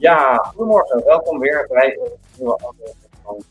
Ja, 0.00 0.36
goedemorgen. 0.36 1.04
Welkom 1.04 1.38
weer 1.38 1.66
bij 1.68 1.98
een 1.98 2.16
nieuwe 2.36 2.56
aflevering 2.56 3.14
van 3.22 3.44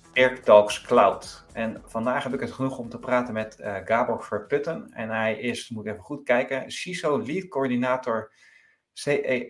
Talks 0.44 0.82
Cloud. 0.82 1.46
En 1.54 1.84
vandaag 1.86 2.24
heb 2.24 2.34
ik 2.34 2.40
het 2.40 2.52
genoeg 2.52 2.78
om 2.78 2.90
te 2.90 3.00
praten 3.00 3.34
met 3.34 3.60
uh, 3.60 3.76
Gabor 3.86 4.24
Verputten. 4.24 4.92
En 4.94 5.10
hij 5.10 5.40
is, 5.40 5.70
moet 5.70 5.86
ik 5.86 5.92
even 5.92 6.04
goed 6.04 6.24
kijken, 6.24 6.72
CISO 6.72 7.22
Lead 7.22 7.48
Coördinator 7.48 8.34
CERT-WM 8.94 9.44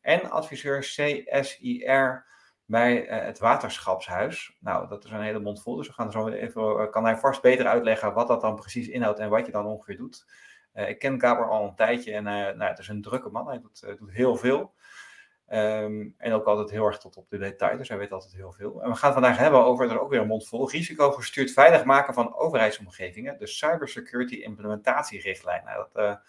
en 0.00 0.30
adviseur 0.30 0.78
CSIR 0.80 2.26
bij 2.64 3.08
uh, 3.08 3.24
het 3.24 3.38
Waterschapshuis. 3.38 4.56
Nou, 4.60 4.88
dat 4.88 5.04
is 5.04 5.10
een 5.10 5.22
hele 5.22 5.40
mond 5.40 5.62
vol, 5.62 5.76
dus 5.76 5.86
we 5.86 5.92
gaan 5.92 6.12
zo 6.12 6.28
even, 6.28 6.62
uh, 6.62 6.90
kan 6.90 7.04
hij 7.04 7.16
vast 7.16 7.42
beter 7.42 7.66
uitleggen 7.66 8.14
wat 8.14 8.28
dat 8.28 8.40
dan 8.40 8.54
precies 8.54 8.88
inhoudt 8.88 9.18
en 9.18 9.30
wat 9.30 9.46
je 9.46 9.52
dan 9.52 9.66
ongeveer 9.66 9.96
doet. 9.96 10.26
ik 10.72 10.98
ken 10.98 11.20
Gabor 11.20 11.48
al 11.48 11.64
een 11.64 11.74
tijdje 11.74 12.12
en 12.12 12.24
nou, 12.24 12.64
het 12.64 12.78
is 12.78 12.88
een 12.88 13.02
drukke 13.02 13.28
man, 13.28 13.48
hij 13.48 13.60
doet, 13.60 13.94
doet 13.98 14.12
heel 14.12 14.36
veel. 14.36 14.74
Um, 15.54 16.14
en 16.18 16.32
ook 16.32 16.44
altijd 16.44 16.70
heel 16.70 16.86
erg 16.86 16.98
tot 16.98 17.16
op 17.16 17.30
de 17.30 17.38
detail, 17.38 17.76
dus 17.76 17.88
hij 17.88 17.98
weet 17.98 18.12
altijd 18.12 18.34
heel 18.34 18.52
veel. 18.52 18.82
En 18.82 18.90
we 18.90 18.96
gaan 18.96 19.12
vandaag 19.12 19.38
hebben 19.38 19.64
over, 19.64 19.90
er 19.90 20.00
ook 20.00 20.10
weer 20.10 20.20
een 20.20 20.26
mond 20.26 20.48
vol, 20.48 20.70
risicogestuurd 20.70 21.52
veilig 21.52 21.84
maken 21.84 22.14
van 22.14 22.34
overheidsomgevingen, 22.34 23.38
de 23.38 23.46
Cybersecurity 23.46 24.34
Implementatierichtlijn. 24.34 25.64
Nou, 25.64 25.76
dat, 25.76 26.04
uh, 26.04 26.10
dat, 26.10 26.20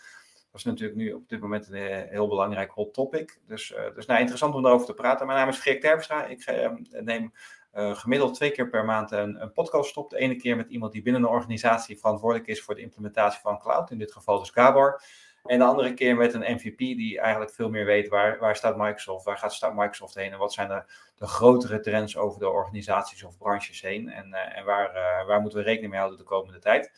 is 0.54 0.64
natuurlijk 0.64 1.00
nu 1.00 1.14
op 1.14 1.30
dit 1.30 1.40
moment 1.40 1.68
een 1.68 1.76
eh, 1.76 2.10
heel 2.10 2.28
belangrijk 2.28 2.72
hot 2.72 2.94
topic. 2.94 3.40
Dus, 3.48 3.72
uh, 3.72 3.96
dus 3.96 4.06
nou, 4.06 4.20
interessant 4.20 4.56
om 4.56 4.62
daarover 4.62 4.88
te 4.88 4.94
praten. 4.94 5.26
Mijn 5.26 5.40
naam 5.40 5.50
is 5.50 5.58
Freek 5.58 5.82
Terpstra. 5.82 6.26
Ik 6.26 6.46
neem 6.90 7.34
gemiddeld 7.74 8.34
twee 8.34 8.52
keer 8.52 8.70
per 8.70 8.86
maand 8.86 9.12
een, 9.12 9.42
een 9.42 9.52
podcast 9.52 9.98
op. 9.98 10.10
De 10.10 10.18
ene 10.18 10.36
keer 10.36 10.56
met 10.56 10.70
iemand 10.70 10.92
die 10.92 11.02
binnen 11.02 11.22
een 11.22 11.30
organisatie 11.30 12.00
verantwoordelijk 12.00 12.50
is 12.50 12.62
voor 12.62 12.76
de 12.76 12.82
implementatie 12.82 13.42
van 13.42 13.60
cloud, 13.60 13.92
in 13.92 13.98
dit 13.98 14.12
geval 14.12 14.40
dus 14.40 14.50
Gabor. 14.50 15.02
En 15.44 15.60
de 15.60 15.66
andere 15.66 15.94
keer 15.94 16.16
met 16.16 16.34
een 16.34 16.56
MVP 16.56 16.78
die 16.78 17.20
eigenlijk 17.20 17.52
veel 17.52 17.70
meer 17.70 17.86
weet 17.86 18.08
waar, 18.08 18.40
waar 18.40 18.56
staat 18.56 18.78
Microsoft, 18.78 19.26
waar 19.26 19.38
gaat 19.38 19.54
staat 19.54 19.76
Microsoft 19.76 20.16
heen 20.16 20.32
en 20.32 20.38
wat 20.38 20.54
zijn 20.54 20.68
de, 20.68 20.84
de 21.16 21.28
grotere 21.28 21.80
trends 21.80 22.18
over 22.18 22.40
de 22.40 22.50
organisaties 22.50 23.24
of 23.24 23.38
branches 23.38 23.82
heen 23.82 24.10
en, 24.10 24.28
uh, 24.30 24.58
en 24.58 24.66
waar, 24.66 24.96
uh, 24.96 25.28
waar 25.28 25.42
moeten 25.42 25.60
we 25.60 25.66
rekening 25.66 25.92
mee 25.92 26.00
houden 26.00 26.20
de 26.20 26.26
komende 26.30 26.60
tijd. 26.60 26.92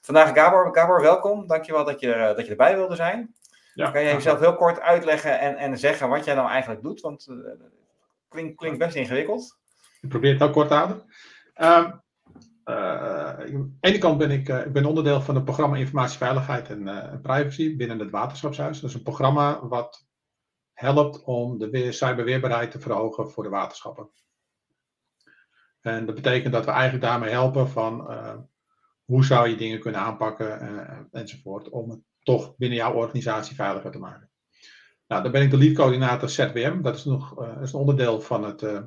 Vandaag 0.00 0.34
Gabor, 0.34 0.74
Gabor 0.74 1.00
welkom. 1.00 1.46
Dankjewel 1.46 1.84
dat 1.84 2.00
je, 2.00 2.32
dat 2.36 2.44
je 2.44 2.50
erbij 2.50 2.76
wilde 2.76 2.94
zijn. 2.94 3.34
Ja, 3.74 3.90
kan 3.90 4.02
jij 4.02 4.12
jezelf 4.12 4.38
heel 4.38 4.56
kort 4.56 4.80
uitleggen 4.80 5.40
en, 5.40 5.56
en 5.56 5.78
zeggen 5.78 6.08
wat 6.08 6.24
jij 6.24 6.34
nou 6.34 6.48
eigenlijk 6.48 6.82
doet? 6.82 7.00
Want 7.00 7.24
het 7.24 7.38
uh, 7.38 7.66
klinkt, 8.28 8.56
klinkt 8.56 8.78
best 8.78 8.96
ingewikkeld. 8.96 9.58
Ik 10.00 10.08
probeer 10.08 10.32
het 10.32 10.42
ook 10.42 10.52
kort 10.52 10.68
te 10.68 10.74
houden. 10.74 10.96
Um, 10.96 11.04
uh, 11.64 11.92
aan 12.68 13.46
de 13.46 13.76
ene 13.80 13.98
kant 13.98 14.18
ben 14.18 14.30
ik, 14.30 14.48
uh, 14.48 14.66
ik 14.66 14.72
ben 14.72 14.84
onderdeel 14.84 15.20
van 15.20 15.34
het 15.34 15.44
programma 15.44 15.76
Informatieveiligheid 15.76 16.68
en 16.68 16.82
Privacy 17.22 17.76
binnen 17.76 17.98
het 17.98 18.10
Waterschapshuis. 18.10 18.80
Dat 18.80 18.90
is 18.90 18.96
een 18.96 19.02
programma 19.02 19.66
wat 19.66 20.06
helpt 20.72 21.24
om 21.24 21.58
de 21.58 21.92
cyberweerbaarheid 21.92 22.70
te 22.70 22.80
verhogen 22.80 23.30
voor 23.30 23.42
de 23.42 23.48
waterschappen. 23.48 24.10
En 25.80 26.06
dat 26.06 26.14
betekent 26.14 26.52
dat 26.52 26.64
we 26.64 26.70
eigenlijk 26.70 27.04
daarmee 27.04 27.30
helpen 27.30 27.68
van 27.68 28.10
hoe 29.04 29.24
zou 29.24 29.48
je 29.48 29.56
dingen 29.56 29.80
kunnen 29.80 30.00
aanpakken 30.00 30.60
enzovoort 31.12 31.68
om 31.68 31.90
het 31.90 32.00
toch 32.22 32.56
binnen 32.56 32.78
jouw 32.78 32.92
organisatie 32.92 33.54
veiliger 33.54 33.90
te 33.90 33.98
maken. 33.98 34.30
Nou, 35.06 35.22
dan 35.22 35.32
ben 35.32 35.42
ik 35.42 35.50
de 35.50 35.56
lead 35.56 35.74
coördinator 35.74 36.28
ZWM. 36.28 36.82
Dat 36.82 36.96
is 36.96 37.04
nog 37.04 37.44
is 37.60 37.72
een 37.72 37.80
onderdeel 37.80 38.20
van 38.20 38.44
het 38.44 38.84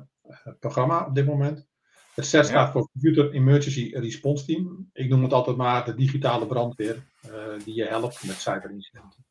programma 0.58 1.06
op 1.06 1.14
dit 1.14 1.26
moment. 1.26 1.70
Het 2.14 2.26
CER 2.26 2.44
staat 2.44 2.72
voor 2.72 2.88
Computer 2.92 3.30
Emergency 3.30 3.90
Response 3.94 4.44
Team. 4.44 4.90
Ik 4.92 5.08
noem 5.08 5.22
het 5.22 5.32
altijd 5.32 5.56
maar 5.56 5.84
de 5.84 5.94
digitale 5.94 6.46
brandweer 6.46 7.02
uh, 7.26 7.64
die 7.64 7.74
je 7.74 7.84
helpt 7.84 8.26
met 8.26 8.40
cyberincidenten. 8.40 9.24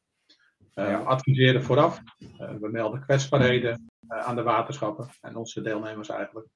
Uh, 0.76 0.90
ja. 0.90 1.00
Adviseren 1.00 1.64
vooraf, 1.64 2.02
uh, 2.20 2.54
we 2.60 2.70
melden 2.72 3.02
kwetsbaarheden 3.02 3.90
aan 4.08 4.36
de 4.36 4.44
waterschappen 4.44 5.10
en 5.22 5.36
onze 5.36 5.62
deelnemers 5.62 6.10
eigenlijk. 6.10 6.48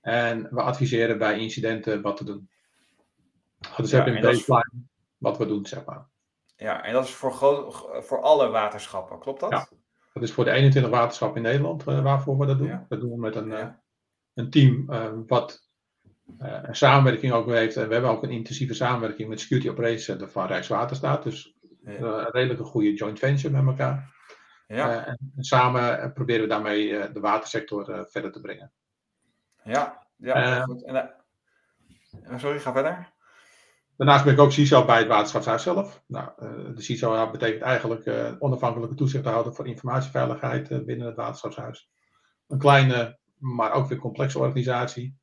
En 0.00 0.42
we 0.50 0.62
adviseren 0.62 1.18
bij 1.18 1.38
incidenten 1.38 2.02
wat 2.02 2.16
te 2.16 2.24
doen. 2.24 2.50
Dus 3.76 3.90
ja, 3.90 3.96
hebben 3.96 4.16
een 4.16 4.22
baseline 4.22 4.86
wat 5.18 5.38
we 5.38 5.46
doen, 5.46 5.66
zeg 5.66 5.84
maar. 5.84 6.08
Ja, 6.56 6.84
en 6.84 6.92
dat 6.92 7.04
is 7.04 7.14
voor, 7.14 7.32
groot, 7.32 7.74
voor 8.06 8.20
alle 8.20 8.48
waterschappen, 8.48 9.18
klopt 9.18 9.40
dat? 9.40 9.50
Ja, 9.50 9.68
dat 10.12 10.22
is 10.22 10.32
voor 10.32 10.44
de 10.44 10.50
21 10.50 10.92
waterschappen 10.92 11.36
in 11.36 11.42
Nederland 11.42 11.84
waarvoor 11.84 12.38
we 12.38 12.46
dat 12.46 12.58
doen. 12.58 12.86
Dat 12.88 13.00
doen 13.00 13.10
we 13.10 13.18
met 13.18 13.36
een 13.36 13.80
een 14.34 14.50
team 14.50 14.86
uh, 14.90 15.12
wat 15.26 15.68
uh, 16.40 16.58
een 16.62 16.76
samenwerking 16.76 17.32
ook 17.32 17.46
heeft. 17.46 17.76
En 17.76 17.86
we 17.88 17.92
hebben 17.92 18.10
ook 18.10 18.22
een 18.22 18.30
intensieve 18.30 18.74
samenwerking 18.74 19.28
met 19.28 19.40
Security 19.40 19.68
Operations 19.68 20.04
Center 20.04 20.30
van 20.30 20.46
Rijkswaterstaat. 20.46 21.22
Dus 21.22 21.56
uh, 21.84 22.00
een 22.00 22.30
redelijke 22.30 22.64
goede 22.64 22.94
joint 22.94 23.18
venture 23.18 23.62
met 23.62 23.66
elkaar. 23.66 24.10
Ja. 24.66 25.04
En, 25.04 25.18
en, 25.36 25.44
samen 25.44 26.12
proberen 26.12 26.42
we 26.42 26.48
daarmee 26.48 27.12
de 27.12 27.20
watersector 27.20 28.06
verder 28.10 28.32
te 28.32 28.40
brengen. 28.40 28.72
Ja, 29.64 30.06
ja 30.16 30.62
goed. 30.62 30.84
En, 30.84 31.14
sorry, 32.36 32.60
ga 32.60 32.72
verder. 32.72 33.12
Daarnaast 33.96 34.24
ben 34.24 34.32
ik 34.32 34.38
ook 34.38 34.52
CISO 34.52 34.84
bij 34.84 34.98
het 34.98 35.06
waterschapshuis 35.06 35.62
zelf. 35.62 36.02
Nou, 36.06 36.30
de 36.74 36.82
CISO 36.82 37.30
betekent 37.30 37.62
eigenlijk 37.62 38.36
onafhankelijke 38.38 38.94
toezichthouder 38.94 39.54
voor 39.54 39.66
informatieveiligheid 39.66 40.86
binnen 40.86 41.06
het 41.06 41.16
waterschapshuis. 41.16 41.90
Een 42.48 42.58
kleine 42.58 43.18
maar 43.42 43.72
ook 43.72 43.88
weer 43.88 43.98
complexe 43.98 44.38
organisatie. 44.38 45.20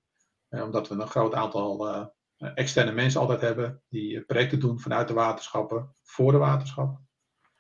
Eh, 0.50 0.63
omdat 0.63 0.88
we 0.88 0.96
een 0.96 1.07
groot 1.07 1.34
aantal 1.34 1.88
uh, 1.88 2.06
externe 2.53 2.91
mensen 2.91 3.22
altijd 3.22 3.41
hebben 3.41 3.81
die 3.90 4.22
projecten 4.22 4.59
doen 4.59 4.80
vanuit 4.80 5.07
de 5.07 5.13
waterschappen 5.13 5.94
voor 6.03 6.31
de 6.31 6.38
waterschappen. 6.38 7.08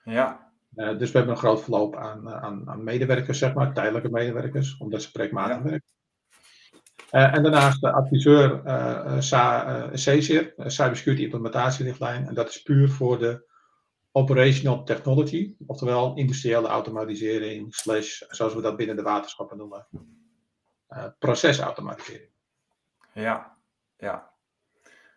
Ja. 0.03 0.51
Uh, 0.75 0.97
dus 0.97 1.11
we 1.11 1.17
hebben 1.17 1.35
een 1.35 1.41
groot 1.41 1.61
verloop 1.61 1.95
aan, 1.95 2.29
aan, 2.29 2.69
aan, 2.69 2.83
medewerkers, 2.83 3.37
zeg 3.37 3.53
maar, 3.53 3.73
tijdelijke 3.73 4.09
medewerkers, 4.09 4.77
omdat 4.77 5.01
ze 5.01 5.11
projectmatig 5.11 5.55
ja. 5.55 5.63
werken. 5.63 5.89
en 7.09 7.43
daarnaast 7.43 7.81
de 7.81 7.91
adviseur 7.91 8.61
CSIR, 9.91 10.53
Cybersecurity 10.57 11.23
Implementatierichtlijn. 11.23 12.27
En 12.27 12.33
dat 12.33 12.49
is 12.49 12.61
puur 12.61 12.89
voor 12.89 13.19
de 13.19 13.47
operational 14.11 14.83
technology, 14.83 15.55
oftewel 15.65 16.15
industriële 16.15 16.67
automatisering, 16.67 17.75
slash, 17.75 18.21
zoals 18.27 18.53
we 18.53 18.61
dat 18.61 18.77
binnen 18.77 18.95
de 18.95 19.01
waterschappen 19.01 19.57
noemen 19.57 19.87
uh, 19.91 20.01
procesautomatisering. 21.19 22.29
Ja, 23.13 23.57
ja. 23.97 24.29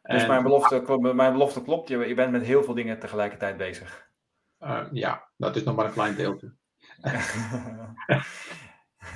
Dus 0.02 0.26
mijn, 0.26 0.42
belofte, 0.42 0.98
mijn 1.14 1.32
belofte 1.32 1.62
klopt, 1.62 1.88
je, 1.88 1.98
je 1.98 2.14
bent 2.14 2.32
met 2.32 2.42
heel 2.42 2.64
veel 2.64 2.74
dingen 2.74 2.98
tegelijkertijd 2.98 3.56
bezig. 3.56 4.10
Uh, 4.60 4.86
ja, 4.92 5.28
dat 5.36 5.56
is 5.56 5.62
nog 5.62 5.76
maar 5.76 5.84
een 5.84 5.92
klein 5.92 6.14
deeltje. 6.14 6.54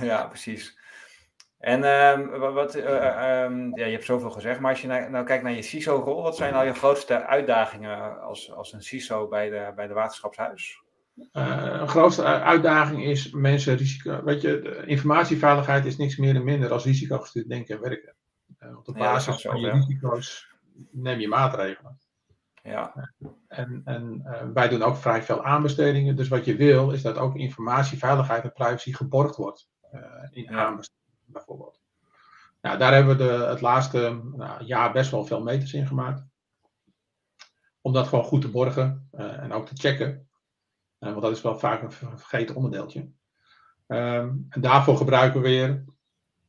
ja, 0.00 0.26
precies. 0.26 0.78
En 1.58 1.84
um, 1.84 2.38
wat, 2.38 2.76
uh, 2.76 3.42
um, 3.42 3.76
ja, 3.76 3.84
je 3.84 3.92
hebt 3.92 4.04
zoveel 4.04 4.30
gezegd, 4.30 4.60
maar 4.60 4.70
als 4.70 4.80
je 4.80 4.86
nou, 4.86 5.10
nou 5.10 5.24
kijkt 5.24 5.42
naar 5.42 5.52
je 5.52 5.62
CISO-rol, 5.62 6.22
wat 6.22 6.36
zijn 6.36 6.52
nou 6.52 6.66
je 6.66 6.74
grootste 6.74 7.26
uitdagingen 7.26 8.20
als, 8.20 8.52
als 8.52 8.72
een 8.72 8.82
CISO 8.82 9.28
bij 9.28 9.50
de, 9.50 9.72
bij 9.74 9.86
de 9.86 9.94
waterschapshuis? 9.94 10.82
Uh, 11.16 11.76
een 11.80 11.88
grootste 11.88 12.24
uitdaging 12.24 13.04
is 13.04 13.30
mensen 13.30 13.76
risico. 13.76 14.24
Weet 14.24 14.40
je, 14.40 14.82
informatieveiligheid 14.86 15.84
is 15.84 15.96
niks 15.96 16.16
meer 16.16 16.34
en 16.34 16.44
minder 16.44 16.72
als 16.72 16.84
risicogestuurd 16.84 17.48
denken 17.48 17.74
en 17.74 17.80
werken. 17.80 18.14
Uh, 18.58 18.76
op 18.76 18.84
de 18.84 18.92
basis 18.92 19.42
ja, 19.42 19.50
van 19.50 19.60
je 19.60 19.70
risico's 19.70 20.54
neem 20.90 21.20
je 21.20 21.28
maatregelen. 21.28 21.98
Ja. 22.62 23.12
En, 23.48 23.82
en 23.84 24.22
wij 24.54 24.68
doen 24.68 24.82
ook 24.82 24.96
vrij 24.96 25.22
veel 25.22 25.44
aanbestedingen. 25.44 26.16
Dus 26.16 26.28
wat 26.28 26.44
je 26.44 26.56
wil 26.56 26.90
is 26.90 27.02
dat 27.02 27.16
ook 27.16 27.36
informatieveiligheid 27.36 28.42
en 28.42 28.52
privacy 28.52 28.92
geborgd 28.92 29.36
wordt 29.36 29.68
in 30.30 30.42
ja. 30.42 30.66
aanbestedingen 30.66 31.22
bijvoorbeeld. 31.24 31.80
Nou, 32.60 32.78
daar 32.78 32.92
hebben 32.92 33.16
we 33.16 33.24
de, 33.24 33.44
het 33.44 33.60
laatste 33.60 34.20
nou, 34.32 34.64
jaar 34.64 34.92
best 34.92 35.10
wel 35.10 35.26
veel 35.26 35.42
meters 35.42 35.72
in 35.72 35.86
gemaakt. 35.86 36.24
Om 37.80 37.92
dat 37.92 38.06
gewoon 38.06 38.24
goed 38.24 38.40
te 38.40 38.50
borgen 38.50 39.08
en 39.16 39.52
ook 39.52 39.66
te 39.66 39.76
checken. 39.76 40.25
Uh, 41.00 41.10
want 41.10 41.22
dat 41.22 41.32
is 41.32 41.42
wel 41.42 41.58
vaak 41.58 41.82
een 41.82 41.92
vergeten 42.18 42.54
onderdeeltje. 42.54 43.00
Um, 43.86 44.46
en 44.48 44.60
daarvoor 44.60 44.96
gebruiken 44.96 45.40
we 45.40 45.48
weer, 45.48 45.84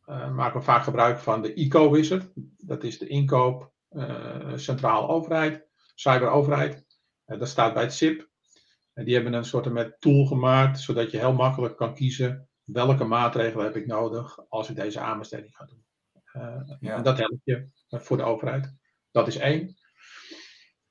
uh, 0.06 0.32
maken 0.34 0.60
we 0.60 0.66
vaak 0.66 0.84
gebruik 0.84 1.20
van 1.20 1.42
de 1.42 1.54
ICO-wizard. 1.54 2.32
Dat 2.58 2.84
is 2.84 2.98
de 2.98 3.08
inkoop, 3.08 3.72
uh, 3.92 4.52
centrale 4.56 5.08
overheid, 5.08 5.68
cyberoverheid. 5.96 6.86
dat 7.26 7.48
staat 7.48 7.74
bij 7.74 7.84
het 7.84 7.94
SIP. 7.94 8.30
En 8.94 9.06
die 9.06 9.14
hebben 9.14 9.34
een 9.34 9.46
soort 9.46 9.72
met 9.72 9.96
tool 10.00 10.26
gemaakt, 10.26 10.80
zodat 10.80 11.12
je 11.12 11.18
heel 11.18 11.34
makkelijk 11.34 11.78
kan 11.78 11.94
kiezen 11.94 12.50
welke 12.64 13.04
maatregelen 13.04 13.66
heb 13.66 13.76
ik 13.76 13.86
nodig 13.86 14.50
als 14.50 14.70
ik 14.70 14.76
deze 14.76 15.00
aanbesteding 15.00 15.56
ga 15.56 15.66
doen. 15.66 15.86
Ja. 16.80 16.96
En 16.96 17.04
dat 17.04 17.18
helpt 17.18 17.42
je 17.44 17.70
voor 17.90 18.18
de 18.18 18.24
overheid. 18.24 18.74
Dat 19.12 19.28
is 19.28 19.38
één. 19.38 19.76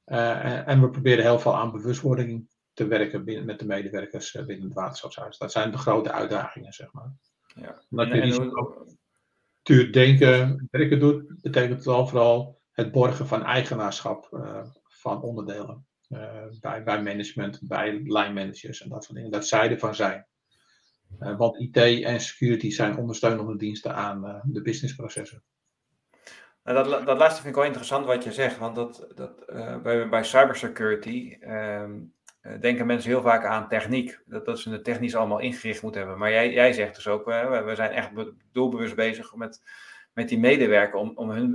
En, 0.05 0.67
en 0.67 0.81
we 0.81 0.91
proberen 0.91 1.25
heel 1.25 1.39
veel 1.39 1.57
aan 1.57 1.73
bewustwording 1.73 2.49
te 2.77 2.87
werken 2.87 3.25
binnen, 3.25 3.45
met 3.45 3.59
de 3.59 3.67
medewerkers 3.67 4.35
eh, 4.35 4.45
binnen 4.45 4.65
het 4.65 4.75
waterschapshuis. 4.75 5.39
Dat 5.39 5.53
zijn 5.53 5.71
de 5.71 5.79
grote 5.79 6.13
uitdagingen, 6.13 6.73
zeg 6.73 6.93
maar. 6.93 7.13
Ja. 7.47 7.83
Omdat 7.91 8.09
je 9.63 9.91
denken, 9.91 10.69
werken 10.71 11.01
doet, 11.01 11.43
betekent 11.43 11.75
het 11.75 11.85
wel 11.85 12.07
vooral 12.07 12.61
het 12.73 12.93
borgen 12.93 13.27
van 13.27 13.45
eigenaarschap 13.45 14.29
uh, 14.33 14.67
van 14.85 15.23
onderdelen. 15.23 15.87
Uh, 16.09 16.45
bij, 16.61 16.83
bij 16.83 17.03
management, 17.03 17.61
bij 17.63 18.03
lijnmanagers 18.05 18.83
en 18.83 18.89
dat 18.89 19.05
soort 19.05 19.17
dingen. 19.17 19.31
Dat 19.31 19.47
zij 19.47 19.71
ervan 19.71 19.95
zijn. 19.95 20.27
want 21.19 21.59
IT 21.59 21.77
en 21.77 22.21
security 22.21 22.71
zijn 22.71 22.97
ondersteunende 22.97 23.57
diensten 23.57 23.95
aan 23.95 24.43
de 24.45 24.63
businessprocessen. 24.63 25.43
Nou, 26.65 26.89
dat, 26.89 27.07
dat 27.07 27.19
laatste 27.19 27.41
vind 27.41 27.49
ik 27.49 27.61
wel 27.61 27.65
interessant 27.65 28.07
wat 28.07 28.25
je 28.25 28.33
zegt, 28.33 28.59
want 28.59 28.75
dat, 28.75 29.07
dat, 29.15 29.47
bij, 29.83 30.09
bij 30.09 30.25
cybersecurity 30.25 31.37
ehm, 31.41 31.99
denken 32.61 32.87
mensen 32.87 33.11
heel 33.11 33.23
vaak 33.23 33.45
aan 33.45 33.69
techniek, 33.69 34.21
dat, 34.27 34.45
dat 34.45 34.59
ze 34.59 34.71
het 34.71 34.85
technisch 34.85 35.15
allemaal 35.15 35.39
ingericht 35.39 35.83
moeten 35.83 36.01
hebben. 36.01 36.19
Maar 36.19 36.31
jij, 36.31 36.53
jij 36.53 36.73
zegt 36.73 36.95
dus 36.95 37.09
ook, 37.09 37.25
we, 37.25 37.63
we 37.67 37.75
zijn 37.75 37.91
echt 37.91 38.11
doelbewust 38.53 38.95
bezig 38.95 39.35
met 39.35 39.61
met 40.17 40.29
die 40.29 40.39
medewerker, 40.39 40.99
om, 40.99 41.13
om 41.15 41.31
hun, 41.31 41.51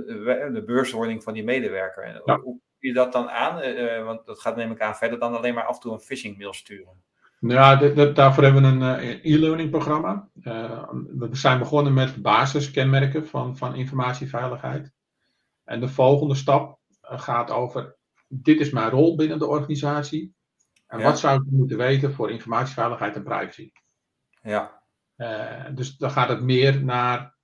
de 0.52 0.62
beurswording 0.66 1.22
van 1.22 1.32
die 1.32 1.44
medewerker. 1.44 2.04
En 2.04 2.20
Hoe 2.24 2.40
hoe 2.42 2.60
je 2.78 2.92
dat 2.92 3.12
dan 3.12 3.30
aan? 3.30 3.60
Eh, 3.60 3.96
eh, 3.96 4.04
want 4.04 4.26
dat 4.26 4.40
gaat 4.40 4.56
neem 4.56 4.70
ik 4.70 4.80
aan 4.80 4.94
verder 4.94 5.18
dan 5.18 5.36
alleen 5.36 5.54
maar 5.54 5.66
af 5.66 5.74
en 5.74 5.80
toe 5.80 5.92
een 5.92 6.00
phishing 6.00 6.38
mail 6.38 6.52
sturen. 6.52 7.02
Nou 7.40 7.54
ja, 7.54 8.04
daarvoor 8.12 8.44
hebben 8.44 8.62
we 8.62 8.68
een 8.68 9.02
uh, 9.02 9.34
e-learning 9.34 9.70
programma. 9.70 10.28
we 10.42 11.28
zijn 11.32 11.58
begonnen 11.58 11.94
met 11.94 12.22
basiskenmerken 12.22 13.26
van, 13.26 13.56
van 13.56 13.74
informatieveiligheid. 13.74 14.92
En 15.64 15.80
de 15.80 15.88
volgende 15.88 16.34
stap 16.34 16.78
gaat 17.00 17.50
over, 17.50 17.96
dit 18.28 18.60
is 18.60 18.70
mijn 18.70 18.90
rol 18.90 19.16
binnen 19.16 19.38
de 19.38 19.46
organisatie. 19.46 20.34
En 20.92 21.02
wat 21.02 21.18
zou 21.18 21.40
ik 21.40 21.50
moeten 21.50 21.76
weten 21.76 22.12
voor 22.12 22.30
informatieveiligheid 22.30 23.16
en 23.16 23.22
privacy? 23.22 23.72
Ja. 24.42 24.82
dus 25.74 25.96
dan 25.96 26.10
gaat 26.10 26.28
het 26.28 26.42
meer 26.42 26.84
naar 26.84 27.36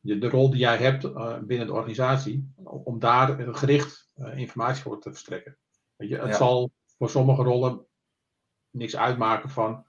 de 0.00 0.28
rol 0.28 0.50
die 0.50 0.60
jij 0.60 0.76
hebt 0.76 1.04
uh, 1.04 1.38
binnen 1.38 1.66
de 1.66 1.72
organisatie, 1.72 2.52
om 2.62 2.98
daar 2.98 3.54
gericht 3.54 4.12
informatie 4.34 4.82
voor 4.82 5.00
te 5.00 5.10
verstrekken. 5.10 5.58
Weet 5.96 6.08
je, 6.08 6.18
het 6.18 6.36
zal 6.36 6.72
voor 6.98 7.10
sommige 7.10 7.42
rollen 7.42 7.86
niks 8.70 8.96
uitmaken 8.96 9.50
van, 9.50 9.84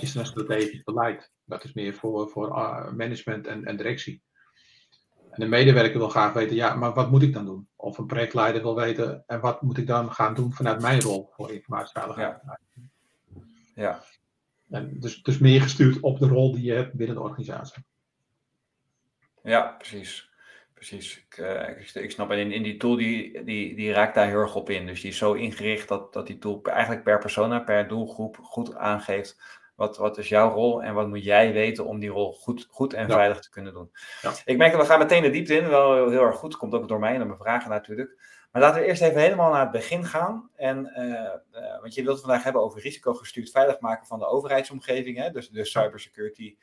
is 0.00 0.14
er 0.14 0.20
een 0.20 0.26
strategisch 0.26 0.82
beleid? 0.82 1.32
Dat 1.44 1.64
is 1.64 1.72
meer 1.72 1.94
voor, 1.94 2.28
voor 2.28 2.48
management 2.96 3.46
en, 3.46 3.64
en 3.64 3.76
directie. 3.76 4.22
En 5.34 5.40
de 5.40 5.46
medewerker 5.46 5.98
wil 5.98 6.08
graag 6.08 6.32
weten, 6.32 6.56
ja, 6.56 6.74
maar 6.74 6.94
wat 6.94 7.10
moet 7.10 7.22
ik 7.22 7.32
dan 7.32 7.44
doen? 7.44 7.68
Of 7.76 7.98
een 7.98 8.06
projectleider 8.06 8.62
wil 8.62 8.74
weten, 8.74 9.24
en 9.26 9.40
wat 9.40 9.62
moet 9.62 9.78
ik 9.78 9.86
dan 9.86 10.12
gaan 10.12 10.34
doen 10.34 10.52
vanuit 10.52 10.80
mijn 10.80 11.00
rol 11.00 11.28
voor 11.30 11.52
informatieveiligheid? 11.52 12.40
Ja. 12.44 12.58
ja. 13.74 14.02
En 14.70 15.00
dus, 15.00 15.22
dus 15.22 15.38
meer 15.38 15.60
gestuurd 15.60 16.00
op 16.00 16.18
de 16.18 16.28
rol 16.28 16.52
die 16.52 16.64
je 16.64 16.72
hebt 16.72 16.94
binnen 16.94 17.16
de 17.16 17.22
organisatie. 17.22 17.84
Ja, 19.42 19.74
precies. 19.78 20.32
Precies. 20.74 21.18
Ik, 21.18 21.38
uh, 21.38 21.68
ik, 21.68 21.94
ik, 21.94 22.10
snap, 22.10 22.30
en 22.30 22.38
in, 22.38 22.52
in 22.52 22.62
die 22.62 22.76
tool 22.76 22.96
die, 22.96 23.44
die, 23.44 23.76
die 23.76 23.92
raakt 23.92 24.14
daar 24.14 24.28
heel 24.28 24.40
erg 24.40 24.54
op 24.54 24.70
in. 24.70 24.86
Dus 24.86 25.00
die 25.00 25.10
is 25.10 25.16
zo 25.16 25.32
ingericht 25.32 25.88
dat, 25.88 26.12
dat 26.12 26.26
die 26.26 26.38
tool 26.38 26.62
eigenlijk 26.62 27.04
per 27.04 27.18
persona, 27.18 27.58
per 27.60 27.88
doelgroep 27.88 28.36
goed 28.36 28.74
aangeeft 28.74 29.62
wat, 29.74 29.96
wat 29.96 30.18
is 30.18 30.28
jouw 30.28 30.50
rol 30.50 30.82
en 30.82 30.94
wat 30.94 31.08
moet 31.08 31.24
jij 31.24 31.52
weten 31.52 31.84
om 31.84 31.98
die 31.98 32.10
rol 32.10 32.32
goed, 32.32 32.66
goed 32.70 32.92
en 32.92 33.10
veilig 33.10 33.40
te 33.40 33.50
kunnen 33.50 33.72
doen. 33.72 33.90
Ja. 34.22 34.32
Ik 34.44 34.56
merk 34.56 34.72
dat 34.72 34.80
we 34.80 34.86
gaan 34.86 34.98
meteen 34.98 35.22
de 35.22 35.30
diepte 35.30 35.54
in, 35.54 35.68
wel 35.68 36.08
heel, 36.08 36.22
erg 36.22 36.36
goed, 36.36 36.56
komt 36.56 36.74
ook 36.74 36.88
door 36.88 36.98
mij 36.98 37.14
en 37.14 37.26
mijn 37.26 37.38
vragen 37.38 37.70
natuurlijk. 37.70 38.42
Maar 38.52 38.62
laten 38.62 38.80
we 38.80 38.86
eerst 38.86 39.02
even 39.02 39.20
helemaal 39.20 39.50
naar 39.50 39.60
het 39.60 39.70
begin 39.70 40.04
gaan. 40.04 40.50
En, 40.56 40.92
uh, 40.96 41.62
uh, 41.62 41.80
want 41.80 41.94
je 41.94 42.02
wilt 42.02 42.16
het 42.16 42.24
vandaag 42.24 42.42
hebben 42.42 42.62
over 42.62 42.80
risicogestuurd 42.80 43.50
veilig 43.50 43.80
maken 43.80 44.06
van 44.06 44.18
de 44.18 44.26
overheidsomgeving, 44.26 45.18
hè? 45.18 45.30
dus 45.30 45.48
de 45.48 45.64
cybersecurity 45.64 46.56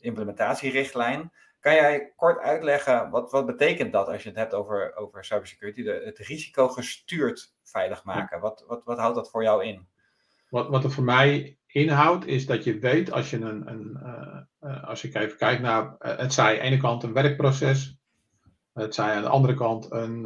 implementatierichtlijn. 0.00 1.32
Kan 1.60 1.74
jij 1.74 2.12
kort 2.16 2.38
uitleggen, 2.38 3.10
wat, 3.10 3.30
wat 3.30 3.46
betekent 3.46 3.92
dat 3.92 4.08
als 4.08 4.22
je 4.22 4.28
het 4.28 4.38
hebt 4.38 4.54
over, 4.54 4.96
over 4.96 5.24
cybersecurity, 5.24 5.82
de, 5.82 6.02
het 6.04 6.18
risico 6.18 6.68
gestuurd 6.68 7.54
veilig 7.62 8.04
maken? 8.04 8.40
Wat, 8.40 8.64
wat, 8.66 8.84
wat 8.84 8.98
houdt 8.98 9.16
dat 9.16 9.30
voor 9.30 9.42
jou 9.42 9.64
in? 9.64 9.88
Wat, 10.50 10.68
wat 10.68 10.82
het 10.82 10.94
voor 10.94 11.04
mij 11.04 11.57
inhoudt, 11.72 12.26
is 12.26 12.46
dat 12.46 12.64
je 12.64 12.78
weet 12.78 13.12
als 13.12 13.30
je 13.30 13.40
een, 13.40 13.70
een 13.70 13.98
uh, 14.60 14.84
als 14.84 15.04
ik 15.04 15.14
even 15.14 15.36
kijk 15.36 15.60
naar, 15.60 15.84
uh, 15.84 16.16
het 16.16 16.32
zij 16.32 16.50
aan 16.50 16.54
de 16.54 16.60
ene 16.60 16.76
kant 16.76 17.02
een 17.02 17.12
werkproces, 17.12 17.98
het 18.72 18.94
zij 18.94 19.14
aan 19.14 19.22
de 19.22 19.28
andere 19.28 19.54
kant 19.54 19.92
een, 19.92 20.24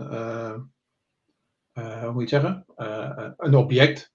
hoe 1.73 2.13
moet 2.13 2.31
je 2.31 2.37
het 2.37 2.45
zeggen, 2.45 2.65
een 3.37 3.55
object. 3.55 4.13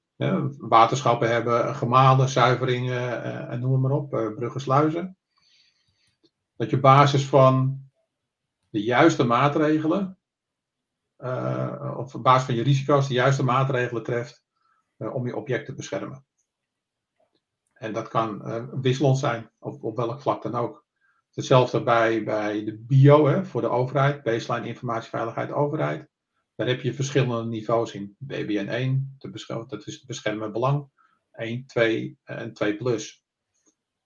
waterschappen 0.58 1.30
hebben 1.30 1.76
gemalen, 1.76 2.30
zuiveringen 2.30 3.24
en 3.50 3.60
noem 3.60 3.82
maar 3.82 3.92
op, 3.92 4.10
bruggen, 4.10 4.62
sluizen 4.62 5.18
dat 6.58 6.70
je 6.70 6.76
op 6.76 6.82
basis 6.82 7.26
van 7.26 7.82
de 8.70 8.84
juiste 8.84 9.24
maatregelen, 9.24 10.18
of 11.98 12.16
op 12.16 12.24
basis 12.24 12.46
van 12.46 12.56
je 12.56 12.64
risico's, 12.64 13.08
de 13.08 13.14
juiste 13.14 13.44
maatregelen 13.44 14.04
treft 14.04 14.44
om 14.98 15.28
je 15.28 15.36
object 15.36 15.66
te 15.66 15.74
beschermen. 15.74 16.26
En 17.80 17.94
dat 17.94 18.08
kan 18.08 18.42
uh, 18.48 18.64
wisselend 18.82 19.18
zijn, 19.18 19.52
op, 19.60 19.84
op 19.84 19.96
welk 19.96 20.22
vlak 20.22 20.44
dan 20.44 20.56
ook. 20.56 20.86
Hetzelfde 21.34 21.84
bij, 21.84 22.24
bij 22.24 22.64
de 22.64 22.78
bio 22.78 23.28
hè, 23.28 23.46
voor 23.46 23.62
de 23.62 23.70
overheid, 23.70 24.24
baseline 24.24 24.68
informatieveiligheid 24.68 25.52
overheid. 25.52 26.10
Daar 26.56 26.68
heb 26.68 26.82
je 26.82 26.94
verschillende 26.94 27.46
niveaus 27.46 27.94
in. 27.94 28.16
BBN 28.20 28.68
1, 28.68 29.18
dat 29.68 29.86
is 29.86 29.96
het 29.96 30.06
beschermen 30.06 30.52
belang. 30.52 30.90
1, 31.32 31.66
2 31.66 32.18
en 32.24 32.54
2 32.54 32.76
plus. 32.76 33.24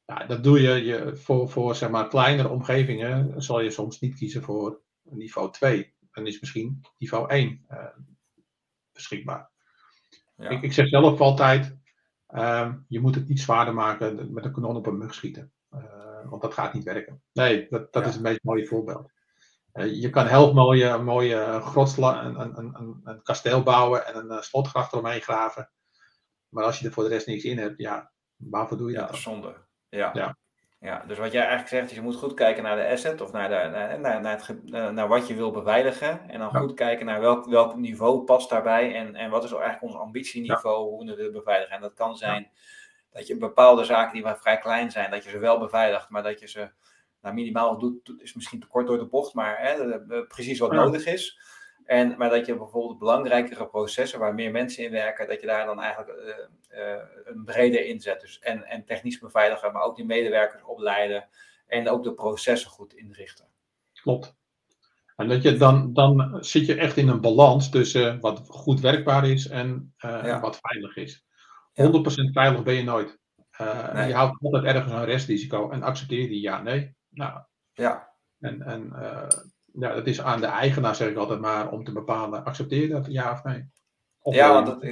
Ja, 0.06 0.26
dat 0.26 0.44
doe 0.44 0.62
je, 0.62 0.84
je 0.84 1.16
voor, 1.16 1.50
voor 1.50 1.76
zeg 1.76 1.90
maar, 1.90 2.08
kleinere 2.08 2.50
omgevingen. 2.50 3.42
Zal 3.42 3.62
je 3.62 3.72
soms 3.72 4.00
niet 4.00 4.16
kiezen 4.16 4.44
voor 4.44 4.82
niveau 5.04 5.52
2. 5.52 5.94
Dan 6.12 6.28
is 6.28 6.40
misschien 6.40 6.82
niveau 6.98 7.30
1 7.30 7.66
uh, 7.70 7.78
eh, 7.78 7.88
beschikbaar. 8.94 9.52
Ja. 10.36 10.50
Ik, 10.50 10.62
ik, 10.62 10.74
zeg 10.74 10.88
zelf 10.88 11.20
altijd: 11.20 11.78
uh, 12.34 12.74
je 12.88 13.00
moet 13.00 13.16
het 13.16 13.28
niet 13.28 13.40
zwaarder 13.40 13.74
maken 13.74 14.34
met 14.34 14.46
een 14.46 14.52
kanon 14.52 14.76
op 14.76 14.88
een 14.88 14.98
mug 14.98 15.14
schieten. 15.14 15.52
Uh, 15.74 16.30
want 16.30 16.42
dat 16.42 16.54
gaat 16.54 16.74
niet 16.74 16.84
werken. 16.84 17.24
Nee, 17.34 17.68
dat, 17.70 17.94
dat 17.94 18.04
ja. 18.04 18.10
is 18.10 18.16
een 18.16 18.22
beetje 18.22 18.40
een 18.44 18.52
mooi 18.54 18.68
voorbeeld. 18.68 19.12
Uh, 19.74 20.02
je 20.02 20.10
kan 20.10 20.28
heel 20.28 20.54
mooie, 20.54 20.86
een 20.86 21.04
mooie 21.04 21.60
grotsla, 21.62 22.26
een, 22.26 22.40
een, 22.40 22.58
een, 22.58 23.02
een, 23.04 23.22
kasteel 23.24 23.64
bouwen 23.64 24.06
en 24.06 24.32
een 24.32 24.44
slotgracht 24.44 24.94
eromheen 24.94 25.22
graven. 25.22 25.72
Maar 26.50 26.64
als 26.64 26.80
je 26.80 26.86
er 26.86 26.94
voor 26.94 27.04
de 27.04 27.10
rest 27.10 27.28
niks 27.28 27.44
in 27.44 27.58
hebt, 27.58 27.78
ja, 27.78 28.12
waarvoor 28.36 28.78
doe 28.78 28.92
je 28.92 28.98
ja, 28.98 29.06
dat? 29.06 29.16
zonde. 29.16 29.56
Ja. 29.90 30.10
ja. 30.14 30.38
Ja, 30.82 31.04
dus 31.08 31.18
wat 31.18 31.32
jij 31.32 31.42
eigenlijk 31.42 31.70
zegt 31.70 31.90
is 31.90 31.96
je 31.96 32.02
moet 32.02 32.16
goed 32.16 32.34
kijken 32.34 32.64
naar 32.64 32.76
de 32.76 32.88
asset 32.88 33.22
of 33.22 33.32
naar, 33.32 33.50
de, 33.50 33.70
naar, 33.70 34.00
naar, 34.00 34.22
naar, 34.22 34.48
het, 34.48 34.72
eh, 34.72 34.90
naar 34.90 35.08
wat 35.08 35.28
je 35.28 35.36
wil 35.36 35.52
beveiligen. 35.52 36.30
En 36.30 36.40
dan 36.40 36.56
goed 36.56 36.74
kijken 36.74 37.06
naar 37.06 37.20
welk, 37.20 37.46
welk 37.46 37.76
niveau 37.76 38.24
past 38.24 38.50
daarbij 38.50 38.96
en, 38.96 39.16
en 39.16 39.30
wat 39.30 39.44
is 39.44 39.52
eigenlijk 39.52 39.84
ons 39.84 39.96
ambitieniveau, 39.96 40.90
hoe 40.90 41.16
we 41.16 41.24
het 41.24 41.32
beveiligen. 41.32 41.76
En 41.76 41.82
dat 41.82 41.94
kan 41.94 42.18
zijn 42.18 42.52
dat 43.12 43.28
je 43.28 43.38
bepaalde 43.38 43.84
zaken 43.84 44.14
die 44.14 44.24
maar 44.24 44.38
vrij 44.38 44.58
klein 44.58 44.92
zijn, 44.92 45.12
dat 45.12 45.24
je 45.24 45.30
ze 45.30 45.40
wel 45.40 45.60
beveiligt, 45.60 46.10
maar 46.10 46.24
dat 46.24 46.40
je 46.40 46.48
ze 46.48 46.72
nou, 47.22 47.36
minimaal 47.36 47.78
doet, 47.78 48.14
is 48.18 48.34
misschien 48.34 48.60
te 48.60 48.68
kort 48.68 48.88
door 48.88 48.98
de 48.98 49.06
bocht, 49.06 49.34
maar 49.34 49.58
hè, 49.60 50.00
precies 50.26 50.60
wat 50.60 50.72
nodig 50.72 51.06
is. 51.06 51.40
En, 51.92 52.16
maar 52.18 52.30
dat 52.30 52.46
je 52.46 52.58
bijvoorbeeld 52.58 53.00
belangrijkere 53.00 53.68
processen 53.68 54.20
waar 54.20 54.34
meer 54.34 54.52
mensen 54.52 54.84
in 54.84 54.92
werken, 54.92 55.28
dat 55.28 55.42
je 55.42 55.48
daar 55.48 55.66
dan 55.66 55.82
eigenlijk 55.82 56.20
uh, 56.20 56.80
uh, 56.80 57.02
een 57.24 57.44
breder 57.44 57.86
inzet. 57.86 58.22
Dus 58.22 58.40
en, 58.40 58.64
en 58.64 58.86
technisch 58.86 59.20
beveiligen, 59.20 59.74
maar 59.74 59.82
ook 59.82 59.96
die 59.96 60.06
medewerkers 60.06 60.64
opleiden 60.64 61.28
en 61.68 61.90
ook 61.90 62.04
de 62.04 62.14
processen 62.14 62.70
goed 62.70 62.94
inrichten. 62.94 63.46
Klopt. 63.94 64.36
En 65.16 65.28
dat 65.28 65.44
je 65.44 65.58
dan, 65.58 65.94
dan 65.94 66.38
zit 66.40 66.66
je 66.66 66.76
echt 66.76 66.98
in 66.98 67.08
een 67.08 67.22
balans 67.22 67.70
tussen 67.70 68.20
wat 68.20 68.42
goed 68.48 68.80
werkbaar 68.80 69.30
is 69.30 69.48
en 69.48 69.94
uh, 70.06 70.22
ja. 70.24 70.40
wat 70.40 70.60
veilig 70.62 70.96
is. 70.96 71.24
100% 71.24 71.24
veilig 72.32 72.64
ben 72.64 72.74
je 72.74 72.84
nooit. 72.84 73.20
Nee. 73.94 74.08
Je 74.08 74.14
houdt 74.14 74.44
altijd 74.44 74.64
ergens 74.64 74.94
een 74.94 75.06
restrisico 75.06 75.70
en 75.70 75.84
accepteer 75.84 76.28
die 76.28 76.42
ja, 76.42 76.62
nee. 76.62 76.96
Nou, 77.10 77.42
ja. 77.74 78.10
En, 78.40 78.62
en 78.62 78.94
ja, 79.74 79.96
het 79.96 80.08
is 80.08 80.22
aan 80.22 80.42
de 80.42 80.48
eigenaar, 80.48 80.96
zeg 80.96 81.10
ik 81.10 81.18
altijd 81.18 81.40
maar, 81.40 81.72
om 81.72 81.84
te 81.84 81.92
bepalen, 81.92 82.46
accepteer 82.46 82.82
je 82.82 82.88
dat 82.88 83.06
ja 83.10 83.32
of 83.32 83.44
nee? 83.44 83.70
Of 84.22 84.36
ja, 84.36 84.54
want 84.54 84.66
dat, 84.66 84.84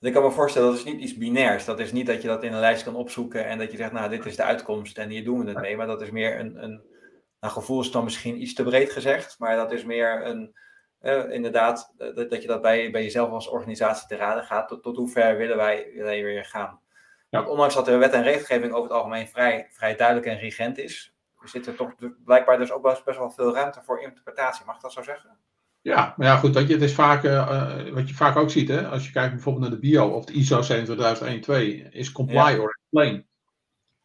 ik, 0.00 0.12
kan 0.12 0.22
me 0.22 0.30
voorstellen, 0.30 0.68
dat 0.68 0.78
is 0.78 0.84
niet 0.84 1.00
iets 1.00 1.16
binairs. 1.16 1.64
Dat 1.64 1.80
is 1.80 1.92
niet 1.92 2.06
dat 2.06 2.22
je 2.22 2.28
dat 2.28 2.42
in 2.42 2.52
een 2.52 2.60
lijst 2.60 2.84
kan 2.84 2.94
opzoeken 2.94 3.46
en 3.46 3.58
dat 3.58 3.70
je 3.70 3.76
zegt, 3.76 3.92
nou, 3.92 4.10
dit 4.10 4.26
is 4.26 4.36
de 4.36 4.42
uitkomst 4.42 4.98
en 4.98 5.08
hier 5.08 5.24
doen 5.24 5.44
we 5.44 5.50
het 5.50 5.60
mee. 5.60 5.76
Maar 5.76 5.86
dat 5.86 6.02
is 6.02 6.10
meer 6.10 6.40
een, 6.40 6.62
een 6.62 6.82
nou, 7.40 7.52
gevoel 7.52 7.80
is 7.80 7.90
dan 7.90 8.04
misschien 8.04 8.40
iets 8.42 8.54
te 8.54 8.62
breed 8.62 8.90
gezegd, 8.90 9.38
maar 9.38 9.56
dat 9.56 9.72
is 9.72 9.84
meer 9.84 10.26
een, 10.26 10.56
uh, 11.02 11.30
inderdaad, 11.30 11.94
dat, 11.96 12.30
dat 12.30 12.42
je 12.42 12.48
dat 12.48 12.62
bij, 12.62 12.90
bij 12.90 13.02
jezelf 13.02 13.30
als 13.30 13.48
organisatie 13.48 14.08
te 14.08 14.16
raden 14.16 14.44
gaat. 14.44 14.68
Tot, 14.68 14.82
tot 14.82 14.96
hoe 14.96 15.08
ver 15.08 15.36
willen 15.36 15.56
wij, 15.56 15.90
willen 15.94 16.24
weer 16.24 16.44
gaan? 16.44 16.80
Ja. 17.28 17.38
Want 17.38 17.50
ondanks 17.50 17.74
dat 17.74 17.84
de 17.84 17.96
wet 17.96 18.12
en 18.12 18.22
regelgeving 18.22 18.72
over 18.72 18.88
het 18.88 18.98
algemeen 18.98 19.28
vrij, 19.28 19.68
vrij 19.70 19.96
duidelijk 19.96 20.26
en 20.26 20.38
rigent 20.38 20.78
is, 20.78 21.15
zit 21.48 21.66
er 21.66 21.74
toch 21.74 21.94
blijkbaar 22.24 22.58
dus 22.58 22.72
ook 22.72 22.82
wel 22.82 23.00
best 23.04 23.18
wel 23.18 23.30
veel 23.30 23.54
ruimte 23.54 23.82
voor 23.82 24.00
interpretatie. 24.00 24.66
Mag 24.66 24.76
ik 24.76 24.82
dat 24.82 24.92
zo 24.92 25.02
zeggen? 25.02 25.38
Ja, 25.86 26.14
maar 26.16 26.26
ja, 26.26 26.36
goed, 26.36 26.54
dat 26.54 26.66
je, 26.66 26.72
het 26.72 26.82
is 26.82 26.94
vaak, 26.94 27.24
uh, 27.24 27.92
wat 27.92 28.08
je 28.08 28.14
vaak 28.14 28.36
ook 28.36 28.50
ziet, 28.50 28.68
hè, 28.68 28.88
als 28.88 29.06
je 29.06 29.12
kijkt 29.12 29.32
bijvoorbeeld 29.34 29.64
naar 29.64 29.80
de 29.80 29.86
bio 29.86 30.08
of 30.08 30.24
de 30.24 30.32
ISO 30.32 30.60
27001-2, 30.62 31.90
is 31.90 32.12
comply 32.12 32.50
ja. 32.50 32.58
or 32.58 32.78
explain. 32.80 33.26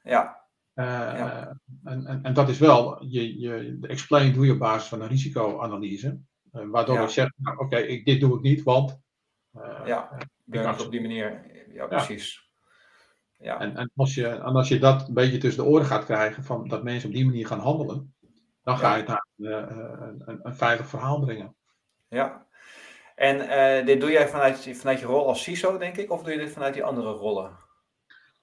Ja. 0.04 0.40
Uh, 0.76 0.86
ja. 0.86 1.58
En, 1.84 2.06
en, 2.06 2.24
en, 2.24 2.34
dat 2.34 2.50
is 2.50 2.60
wel, 2.60 3.06
je, 3.06 3.40
je, 3.40 3.78
explain 3.82 4.34
doe 4.34 4.46
je 4.46 4.52
op 4.52 4.60
basis 4.60 4.90
van 4.90 5.02
een 5.02 5.08
risicoanalyse, 5.08 6.20
uh, 6.54 6.70
waardoor 6.70 6.96
ja. 6.96 7.02
je 7.02 7.08
zegt, 7.08 7.34
nou, 7.36 7.58
oké, 7.58 7.66
okay, 7.66 8.04
dit 8.04 8.20
doe 8.20 8.36
ik 8.36 8.42
niet, 8.42 8.64
want... 8.64 9.00
ja, 9.86 10.18
ik 10.52 10.80
op 10.80 10.92
die 10.92 11.02
manier, 11.02 11.46
ja, 11.74 11.88
precies. 11.88 12.51
Ja. 13.42 13.60
En, 13.60 13.76
en, 13.76 13.92
als 13.96 14.16
je, 14.16 14.28
en 14.28 14.56
als 14.56 14.68
je 14.68 14.80
dat 14.80 15.08
een 15.08 15.14
beetje 15.14 15.38
tussen 15.38 15.64
de 15.64 15.70
oren 15.70 15.86
gaat 15.86 16.06
krijgen, 16.06 16.44
van, 16.44 16.68
dat 16.68 16.84
mensen 16.84 17.10
op 17.10 17.16
die 17.16 17.26
manier 17.26 17.48
gaan 17.48 17.60
handelen, 17.60 18.14
dan 18.64 18.78
ga 18.78 18.96
je 18.96 19.04
het 19.04 19.08
naar 19.08 19.28
een, 19.38 20.22
een, 20.26 20.40
een 20.44 20.56
veilig 20.56 20.88
verhaal 20.88 21.20
brengen. 21.20 21.56
Ja, 22.08 22.46
en 23.16 23.38
uh, 23.38 23.86
dit 23.86 24.02
doe 24.02 24.12
jij 24.12 24.28
vanuit, 24.28 24.70
vanuit 24.74 25.00
je 25.00 25.06
rol 25.06 25.28
als 25.28 25.44
CISO, 25.44 25.78
denk 25.78 25.98
ik, 25.98 26.12
of 26.12 26.24
doe 26.24 26.34
je 26.34 26.40
dit 26.40 26.52
vanuit 26.52 26.74
die 26.74 26.84
andere 26.84 27.12
rollen? 27.12 27.58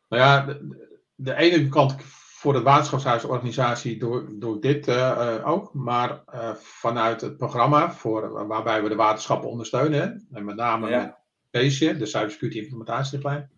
Nou 0.09 0.23
ja, 0.23 0.45
de, 0.45 0.89
de 1.15 1.35
ene 1.35 1.69
kant 1.69 1.97
voor 2.39 2.53
de 2.53 2.63
waterschapshuisorganisatie 2.63 3.99
doe, 3.99 4.39
doe 4.39 4.57
ik 4.57 4.63
dit 4.63 4.89
uh, 4.89 5.43
ook, 5.45 5.75
maar 5.75 6.23
vanuit 6.57 7.21
het 7.21 7.37
programma 7.37 7.93
voor, 7.93 8.47
waarbij 8.47 8.83
we 8.83 8.89
de 8.89 8.95
waterschappen 8.95 9.51
ondersteunen, 9.51 10.27
en 10.33 10.45
met 10.45 10.57
name 10.57 10.89
ja. 10.89 11.19
met 11.51 11.99
de 11.99 12.07
Cybersecurity 12.07 12.59
Implementatierichtlijn, 12.59 13.58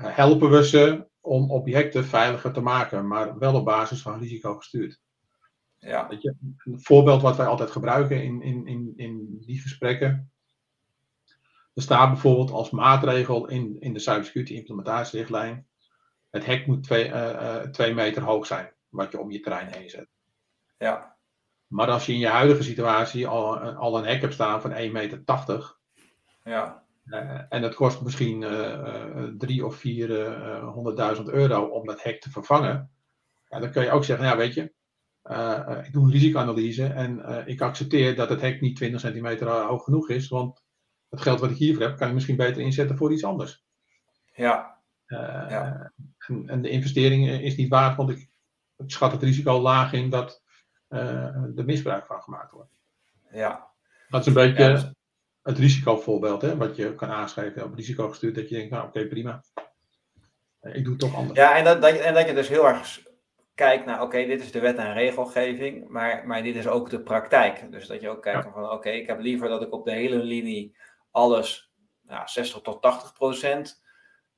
helpen 0.00 0.50
we 0.50 0.66
ze 0.66 1.06
om 1.20 1.50
objecten 1.50 2.04
veiliger 2.04 2.52
te 2.52 2.60
maken, 2.60 3.06
maar 3.06 3.38
wel 3.38 3.54
op 3.54 3.64
basis 3.64 4.02
van 4.02 4.18
risico 4.18 4.54
gestuurd. 4.54 5.00
Ja. 5.78 6.06
je, 6.20 6.34
een 6.40 6.80
voorbeeld 6.80 7.22
wat 7.22 7.36
wij 7.36 7.46
altijd 7.46 7.70
gebruiken 7.70 8.22
in, 8.22 8.42
in, 8.42 8.66
in, 8.66 8.92
in 8.96 9.38
die 9.40 9.60
gesprekken. 9.60 10.32
Er 11.74 11.82
staat 11.82 12.10
bijvoorbeeld 12.10 12.50
als 12.50 12.70
maatregel 12.70 13.48
in, 13.48 13.76
in 13.80 13.92
de 13.92 13.98
cybersecurity 13.98 14.54
implementatierichtlijn. 14.54 15.66
Het 16.30 16.46
hek 16.46 16.66
moet 16.66 16.82
twee, 16.82 17.08
uh, 17.08 17.60
twee 17.60 17.94
meter 17.94 18.22
hoog 18.22 18.46
zijn, 18.46 18.72
wat 18.88 19.12
je 19.12 19.20
om 19.20 19.30
je 19.30 19.40
terrein 19.40 19.72
heen 19.72 19.90
zet. 19.90 20.08
Ja. 20.78 21.16
Maar 21.66 21.90
als 21.90 22.06
je 22.06 22.12
in 22.12 22.18
je 22.18 22.28
huidige 22.28 22.62
situatie 22.62 23.26
al, 23.26 23.58
al 23.58 23.98
een 23.98 24.04
hek 24.04 24.20
hebt 24.20 24.34
staan 24.34 24.60
van 24.60 24.70
1,80 24.70 24.92
meter. 24.92 25.22
Ja. 26.44 26.86
Uh, 27.10 27.40
en 27.48 27.62
het 27.62 27.74
kost 27.74 28.02
misschien 28.02 28.40
drie 29.38 29.66
of 29.66 29.82
400.000 29.86 31.22
euro 31.24 31.64
om 31.64 31.86
dat 31.86 32.02
hek 32.02 32.20
te 32.20 32.30
vervangen. 32.30 32.90
Ja, 33.48 33.58
dan 33.58 33.70
kun 33.70 33.82
je 33.82 33.90
ook 33.90 34.04
zeggen, 34.04 34.26
ja 34.26 34.36
weet 34.36 34.54
je, 34.54 34.72
uh, 35.30 35.78
ik 35.84 35.92
doe 35.92 36.04
een 36.04 36.10
risicoanalyse 36.10 36.86
en 36.86 37.18
uh, 37.18 37.46
ik 37.46 37.60
accepteer 37.60 38.16
dat 38.16 38.28
het 38.28 38.40
hek 38.40 38.60
niet 38.60 38.76
20 38.76 39.00
centimeter 39.00 39.48
hoog 39.48 39.84
genoeg 39.84 40.10
is, 40.10 40.28
want 40.28 40.62
het 41.08 41.20
geld 41.20 41.40
wat 41.40 41.50
ik 41.50 41.56
hiervoor 41.56 41.82
heb, 41.82 41.96
kan 41.96 42.08
ik 42.08 42.14
misschien 42.14 42.36
beter 42.36 42.62
inzetten 42.62 42.96
voor 42.96 43.12
iets 43.12 43.24
anders. 43.24 43.64
Ja. 44.34 44.80
Uh, 45.06 45.18
ja. 45.48 45.92
En, 46.18 46.48
en, 46.48 46.62
de 46.62 46.68
investering 46.68 47.28
is 47.30 47.56
niet 47.56 47.68
waard, 47.68 47.96
want 47.96 48.10
ik, 48.10 48.28
ik 48.76 48.90
schat 48.90 49.12
het 49.12 49.22
risico 49.22 49.60
laag 49.60 49.92
in 49.92 50.10
dat 50.10 50.42
er 50.88 51.64
misbruik 51.64 52.06
van 52.06 52.22
gemaakt 52.22 52.52
wordt. 52.52 52.80
Ja. 53.30 53.70
Dat 54.08 54.20
is 54.20 54.26
een 54.26 54.32
beetje 54.32 54.62
ja, 54.62 54.94
het 55.48 55.58
risicovoorbeeld, 55.58 56.42
hè, 56.42 56.56
wat 56.56 56.76
je 56.76 56.94
kan 56.94 57.08
aanschrijven 57.08 57.64
op 57.64 57.74
risico 57.74 58.08
gestuurd, 58.08 58.34
dat 58.34 58.48
je 58.48 58.54
denkt, 58.54 58.70
nou 58.70 58.86
oké, 58.86 58.98
okay, 58.98 59.08
prima. 59.08 59.42
Ik 60.60 60.84
doe 60.84 60.92
het 60.92 60.98
toch 60.98 61.14
anders. 61.14 61.38
Ja, 61.38 61.56
en 61.56 61.64
dat, 61.64 61.82
dat, 61.82 61.96
en 61.96 62.14
dat 62.14 62.26
je 62.26 62.34
dus 62.34 62.48
heel 62.48 62.68
erg 62.68 63.02
kijkt 63.54 63.84
naar, 63.84 64.02
oké, 64.02 64.26
dit 64.26 64.40
is 64.40 64.52
de 64.52 64.60
wet 64.60 64.76
en 64.76 64.92
regelgeving, 64.92 65.88
maar, 65.88 66.26
maar 66.26 66.42
dit 66.42 66.56
is 66.56 66.66
ook 66.66 66.90
de 66.90 67.00
praktijk. 67.00 67.72
Dus 67.72 67.86
dat 67.86 68.00
je 68.00 68.08
ook 68.08 68.22
kijkt 68.22 68.46
van, 68.52 68.70
oké, 68.70 68.90
ik 68.90 69.06
heb 69.06 69.20
liever 69.20 69.48
dat 69.48 69.62
ik 69.62 69.72
op 69.72 69.84
de 69.84 69.92
hele 69.92 70.16
linie 70.16 70.76
alles 71.10 71.72
nou, 72.02 72.28
60 72.28 72.60
tot 72.60 72.82
80 72.82 73.12
procent 73.12 73.82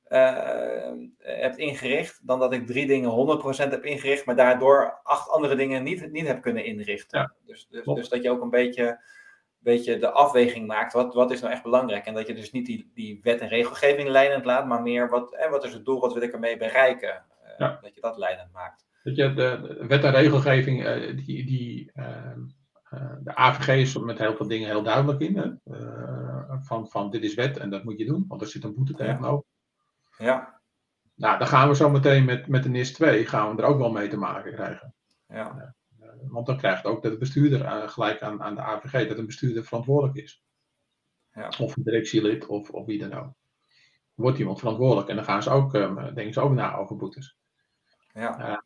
uh, 0.07 0.91
heb 1.17 1.57
ingericht, 1.57 2.27
dan 2.27 2.39
dat 2.39 2.53
ik 2.53 2.67
drie 2.67 2.87
dingen 2.87 3.09
100 3.09 3.39
procent 3.39 3.71
heb 3.71 3.85
ingericht, 3.85 4.25
maar 4.25 4.35
daardoor 4.35 4.99
acht 5.03 5.29
andere 5.29 5.55
dingen 5.55 5.83
niet, 5.83 6.11
niet 6.11 6.27
heb 6.27 6.41
kunnen 6.41 6.65
inrichten. 6.65 7.19
Ja. 7.19 7.33
Dus, 7.45 7.67
dus, 7.69 7.85
dus, 7.85 8.09
dat 8.09 8.23
je 8.23 8.29
ook 8.29 8.41
een 8.41 8.49
beetje, 8.49 8.99
beetje 9.61 9.97
de 9.97 10.11
afweging 10.11 10.67
maakt, 10.67 10.93
wat, 10.93 11.13
wat 11.13 11.31
is 11.31 11.41
nou 11.41 11.53
echt 11.53 11.63
belangrijk? 11.63 12.05
En 12.05 12.13
dat 12.13 12.27
je 12.27 12.33
dus 12.33 12.51
niet 12.51 12.65
die, 12.65 12.91
die 12.93 13.19
wet 13.23 13.41
en 13.41 13.47
regelgeving 13.47 14.09
leidend 14.09 14.45
laat, 14.45 14.67
maar 14.67 14.81
meer 14.81 15.09
wat, 15.09 15.33
eh, 15.33 15.49
wat 15.49 15.63
is 15.63 15.73
het 15.73 15.85
doel, 15.85 15.99
wat 15.99 16.13
wil 16.13 16.21
ik 16.21 16.33
ermee 16.33 16.57
bereiken? 16.57 17.23
Uh, 17.59 17.81
Dat 17.81 17.95
je 17.95 18.01
dat 18.01 18.17
leidend 18.17 18.51
maakt. 18.51 18.85
Dat 19.03 19.15
je, 19.15 19.33
de, 19.33 19.77
wet 19.87 20.03
en 20.03 20.11
regelgeving, 20.11 20.87
uh, 20.87 21.25
die, 21.25 21.45
die, 21.45 21.91
uh, 21.95 22.05
uh, 22.93 23.11
de 23.23 23.35
AVG 23.35 23.67
is 23.67 23.97
met 23.97 24.17
heel 24.17 24.35
veel 24.35 24.47
dingen 24.47 24.67
heel 24.67 24.83
duidelijk 24.83 25.19
in. 25.19 25.37
Hè? 25.37 25.49
van, 26.61 26.87
van 26.87 27.09
dit 27.09 27.23
is 27.23 27.33
wet 27.33 27.57
en 27.57 27.69
dat 27.69 27.83
moet 27.83 27.97
je 27.97 28.05
doen, 28.05 28.25
want 28.27 28.41
er 28.41 28.47
zit 28.47 28.63
een 28.63 28.75
boete 28.75 28.93
tegenover. 28.93 29.45
Ja. 30.17 30.61
Nou, 31.15 31.37
dan 31.37 31.47
gaan 31.47 31.67
we 31.67 31.75
zo 31.75 31.89
meteen 31.89 32.25
met, 32.25 32.47
met 32.47 32.63
de 32.63 32.69
NIS 32.69 32.93
2 32.93 33.25
gaan 33.25 33.55
we 33.55 33.61
er 33.61 33.67
ook 33.67 33.77
wel 33.77 33.91
mee 33.91 34.07
te 34.07 34.17
maken 34.17 34.53
krijgen. 34.53 34.93
Ja. 35.27 35.75
Want 36.27 36.45
dan 36.45 36.57
krijgt 36.57 36.85
ook 36.85 37.03
dat 37.03 37.11
de 37.11 37.17
bestuurder 37.17 37.89
gelijk 37.89 38.21
aan, 38.21 38.41
aan 38.41 38.55
de 38.55 38.61
AVG, 38.61 39.07
dat 39.07 39.17
een 39.17 39.25
bestuurder 39.25 39.63
verantwoordelijk 39.63 40.17
is. 40.17 40.43
Ja. 41.33 41.51
Of 41.59 41.75
een 41.75 41.83
directielid 41.83 42.45
of, 42.45 42.69
of 42.69 42.85
wie 42.85 42.99
dan 42.99 43.13
ook. 43.13 43.33
Wordt 44.13 44.39
iemand 44.39 44.59
verantwoordelijk 44.59 45.09
en 45.09 45.15
dan 45.15 45.25
gaan 45.25 45.43
ze 45.43 45.49
ook, 45.49 45.71
denken 45.71 46.33
ze 46.33 46.41
ook 46.41 46.53
na 46.53 46.75
over 46.75 46.95
boetes. 46.95 47.37
Ja. 48.13 48.63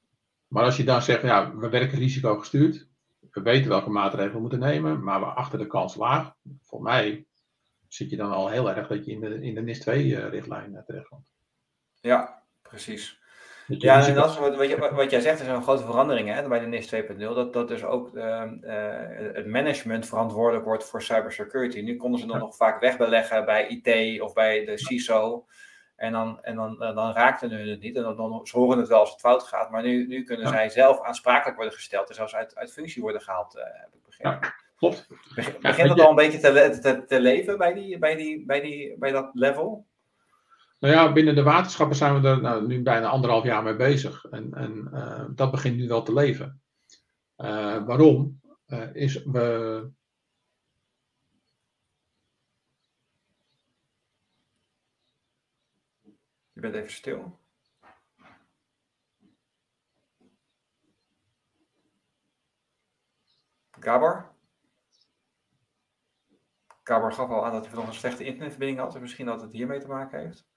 Maar 0.48 0.64
als 0.64 0.78
je 0.78 0.84
dan 0.84 1.02
zegt, 1.02 1.22
ja, 1.22 1.56
we 1.56 1.70
werken 1.70 1.98
risicogestuurd, 1.98 2.88
we 3.32 3.42
weten 3.42 3.70
welke 3.70 3.90
maatregelen 3.90 4.34
we 4.34 4.40
moeten 4.40 4.60
nemen, 4.60 5.04
maar 5.04 5.20
we 5.20 5.26
achter 5.26 5.60
de 5.60 5.68
kans 5.68 5.96
laag. 5.96 6.36
Voor 6.62 6.82
mij 6.82 7.26
zit 7.88 8.10
je 8.10 8.18
dan 8.18 8.32
al 8.32 8.50
heel 8.50 8.76
erg 8.76 8.88
dat 8.88 9.06
je 9.06 9.12
in 9.12 9.20
de, 9.20 9.42
in 9.42 9.56
de 9.56 9.62
NIS-2-richtlijn 9.62 10.76
eh, 10.76 10.84
terechtkomt. 10.84 11.28
Ja, 12.02 12.44
precies. 12.62 13.20
Ja, 13.67 14.07
en 14.07 14.13
dat 14.13 14.29
is 14.29 14.38
wat, 14.38 14.91
wat, 14.91 15.12
jij 15.12 15.22
zegt, 15.22 15.41
is 15.41 15.48
een 15.48 15.63
grote 15.63 15.84
verandering 15.84 16.34
hè, 16.34 16.48
bij 16.48 16.60
de 16.60 16.65
NIS 16.65 16.95
2.0. 16.95 17.17
Dat, 17.17 17.53
dat 17.53 17.67
dus 17.67 17.84
ook 17.84 18.15
uh, 18.15 18.43
uh, 18.62 18.72
het 19.34 19.45
management 19.45 20.07
verantwoordelijk 20.07 20.65
wordt 20.65 20.86
voor 20.86 21.01
cybersecurity. 21.01 21.81
Nu 21.81 21.98
konden 21.98 22.19
ze 22.19 22.25
dan 22.25 22.39
nog 22.39 22.55
vaak 22.55 22.79
wegbeleggen 22.79 23.45
bij 23.45 23.67
IT 23.67 24.22
of 24.22 24.34
bij 24.34 24.65
de 24.65 24.77
CISO. 24.77 25.45
En 25.95 26.12
dan, 26.12 26.43
en 26.43 26.55
dan, 26.55 26.81
eh, 26.81 26.95
dan 26.95 27.13
raakten 27.13 27.51
hun 27.51 27.69
het 27.69 27.79
niet. 27.79 27.95
En 27.95 28.03
dan, 28.03 28.15
dan 28.15 28.45
ze 28.48 28.57
horen 28.57 28.77
het 28.77 28.88
wel 28.88 29.00
als 29.00 29.12
het 29.12 29.19
fout 29.19 29.43
gaat. 29.43 29.72
Maar 29.72 29.84
nu, 29.84 30.07
nu 30.07 30.24
kunnen 30.24 30.48
zij 30.48 30.69
zelf 30.69 31.01
aansprakelijk 31.01 31.55
worden 31.55 31.74
gesteld. 31.74 32.10
En 32.10 32.15
zelfs 32.15 32.36
uit, 32.36 32.55
uit 32.55 32.74
functie 32.74 33.01
worden 33.01 33.22
gehaald, 33.22 33.55
uh, 33.55 33.63
heb 33.63 33.93
ik 33.93 34.05
begrepen. 34.05 34.39
Ja, 34.41 34.53
klopt. 34.77 35.07
Begint 35.62 35.89
het 35.89 36.00
al 36.00 36.10
een 36.10 36.15
beetje 36.15 36.39
te, 36.39 36.79
te, 36.81 37.05
te, 37.05 37.19
leven 37.19 37.57
bij, 37.57 37.74
die, 37.74 37.98
bij, 37.98 38.15
die, 38.15 38.45
bij, 38.45 38.62
die, 38.62 38.98
bij 38.98 39.12
dat 39.12 39.29
level? 39.34 39.86
Nou 40.79 40.94
ja, 40.94 41.13
binnen 41.13 41.36
de 41.36 41.44
waterschappen 41.44 41.98
zijn 41.98 42.22
we 42.22 42.27
er 42.27 42.41
nou, 42.41 42.67
nu 42.67 42.82
bijna 42.82 43.08
anderhalf 43.08 43.44
jaar 43.44 43.63
mee 43.63 43.75
bezig. 43.75 44.25
En, 44.25 44.53
en 44.53 44.89
uh, 44.94 45.25
dat 45.36 45.51
begint 45.51 45.77
nu 45.77 45.88
wel 45.88 46.03
te 46.03 46.13
leven. 46.13 46.62
Uh, 47.38 47.86
waarom? 47.86 48.41
Uh, 48.67 48.96
is 48.96 49.24
we, 49.24 49.89
Je 56.55 56.62
bent 56.62 56.75
even 56.75 56.91
stil. 56.91 57.39
Gabor? 63.79 64.34
Gabor 66.84 67.12
gaf 67.12 67.29
al 67.29 67.46
aan 67.46 67.51
dat 67.51 67.65
hij 67.65 67.75
nog 67.75 67.88
een 67.88 67.94
slechte 67.94 68.24
internetverbinding 68.24 68.79
had. 68.79 68.91
Dus 68.91 69.01
misschien 69.01 69.25
dat 69.25 69.41
het 69.41 69.51
hiermee 69.51 69.79
te 69.79 69.88
maken 69.88 70.20
heeft. 70.20 70.48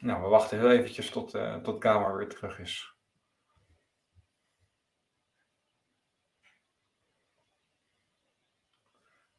Nou, 0.00 0.22
we 0.22 0.28
wachten 0.28 0.58
heel 0.58 0.70
eventjes 0.70 1.10
tot, 1.10 1.34
uh, 1.34 1.56
tot 1.56 1.82
Gabor 1.82 2.16
weer 2.16 2.28
terug 2.28 2.58
is. 2.58 2.94